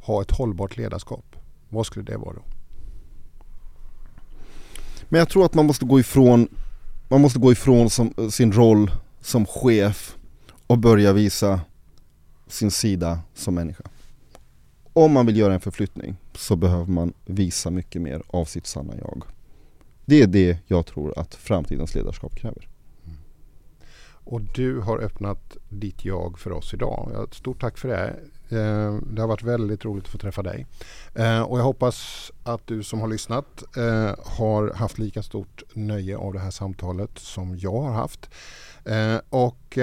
ha 0.00 0.22
ett 0.22 0.30
hållbart 0.30 0.76
ledarskap. 0.76 1.36
Vad 1.68 1.86
skulle 1.86 2.04
det 2.04 2.16
vara 2.16 2.34
då? 2.34 2.42
Men 5.08 5.18
jag 5.18 5.28
tror 5.28 5.44
att 5.44 5.54
man 5.54 5.66
måste 5.66 5.84
gå 5.84 6.00
ifrån, 6.00 6.48
man 7.08 7.20
måste 7.20 7.38
gå 7.38 7.52
ifrån 7.52 7.90
som, 7.90 8.14
eh, 8.16 8.28
sin 8.28 8.52
roll 8.52 8.90
som 9.20 9.46
chef 9.46 10.16
och 10.66 10.78
börja 10.78 11.12
visa 11.12 11.60
sin 12.46 12.70
sida 12.70 13.18
som 13.34 13.54
människa. 13.54 13.84
Om 14.92 15.12
man 15.12 15.26
vill 15.26 15.36
göra 15.36 15.54
en 15.54 15.60
förflyttning 15.60 16.16
så 16.36 16.56
behöver 16.56 16.92
man 16.92 17.12
visa 17.24 17.70
mycket 17.70 18.02
mer 18.02 18.22
av 18.26 18.44
sitt 18.44 18.66
sanna 18.66 18.94
jag. 18.98 19.24
Det 20.04 20.22
är 20.22 20.26
det 20.26 20.58
jag 20.66 20.86
tror 20.86 21.18
att 21.18 21.34
framtidens 21.34 21.94
ledarskap 21.94 22.34
kräver. 22.34 22.68
Mm. 23.04 23.18
Och 24.24 24.40
du 24.40 24.80
har 24.80 24.98
öppnat 24.98 25.56
ditt 25.68 26.04
jag 26.04 26.38
för 26.38 26.52
oss 26.52 26.74
idag. 26.74 27.28
Stort 27.32 27.60
tack 27.60 27.78
för 27.78 27.88
det. 27.88 28.16
Eh, 28.48 28.94
det 29.12 29.20
har 29.20 29.28
varit 29.28 29.42
väldigt 29.42 29.84
roligt 29.84 30.04
att 30.04 30.10
få 30.10 30.18
träffa 30.18 30.42
dig. 30.42 30.66
Eh, 31.14 31.42
och 31.42 31.58
jag 31.58 31.64
hoppas 31.64 32.30
att 32.42 32.66
du 32.66 32.82
som 32.82 33.00
har 33.00 33.08
lyssnat 33.08 33.76
eh, 33.76 34.14
har 34.24 34.74
haft 34.74 34.98
lika 34.98 35.22
stort 35.22 35.62
nöje 35.74 36.16
av 36.16 36.32
det 36.32 36.38
här 36.38 36.50
samtalet 36.50 37.18
som 37.18 37.58
jag 37.58 37.80
har 37.80 37.92
haft. 37.92 38.30
Och 39.28 39.78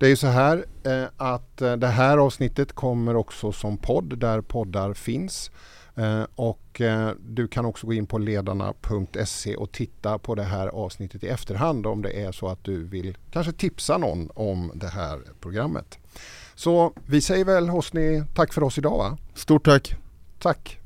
det 0.00 0.06
är 0.06 0.10
ju 0.10 0.16
så 0.16 0.26
här 0.26 0.64
eh, 0.84 1.04
att 1.16 1.62
eh, 1.62 1.72
det 1.72 1.86
här 1.86 2.18
avsnittet 2.18 2.72
kommer 2.72 3.16
också 3.16 3.52
som 3.52 3.78
podd 3.78 4.18
där 4.18 4.40
poddar 4.40 4.94
finns. 4.94 5.50
Eh, 5.96 6.22
och 6.34 6.82
du 7.18 7.48
kan 7.48 7.64
också 7.64 7.86
gå 7.86 7.92
in 7.92 8.06
på 8.06 8.18
ledarna.se 8.18 9.56
och 9.56 9.72
titta 9.72 10.18
på 10.18 10.34
det 10.34 10.42
här 10.42 10.68
avsnittet 10.68 11.24
i 11.24 11.28
efterhand 11.28 11.86
om 11.86 12.02
det 12.02 12.10
är 12.10 12.32
så 12.32 12.48
att 12.48 12.64
du 12.64 12.84
vill 12.84 13.16
kanske 13.30 13.52
tipsa 13.52 13.98
någon 13.98 14.30
om 14.34 14.72
det 14.74 14.88
här 14.88 15.20
programmet. 15.40 15.98
Så 16.54 16.92
vi 17.06 17.20
säger 17.20 17.44
väl 17.44 17.68
Hosni 17.68 18.24
tack 18.34 18.52
för 18.52 18.62
oss 18.62 18.78
idag 18.78 18.98
va? 18.98 19.18
Stort 19.34 19.64
tack! 19.64 19.94
Tack! 20.38 20.79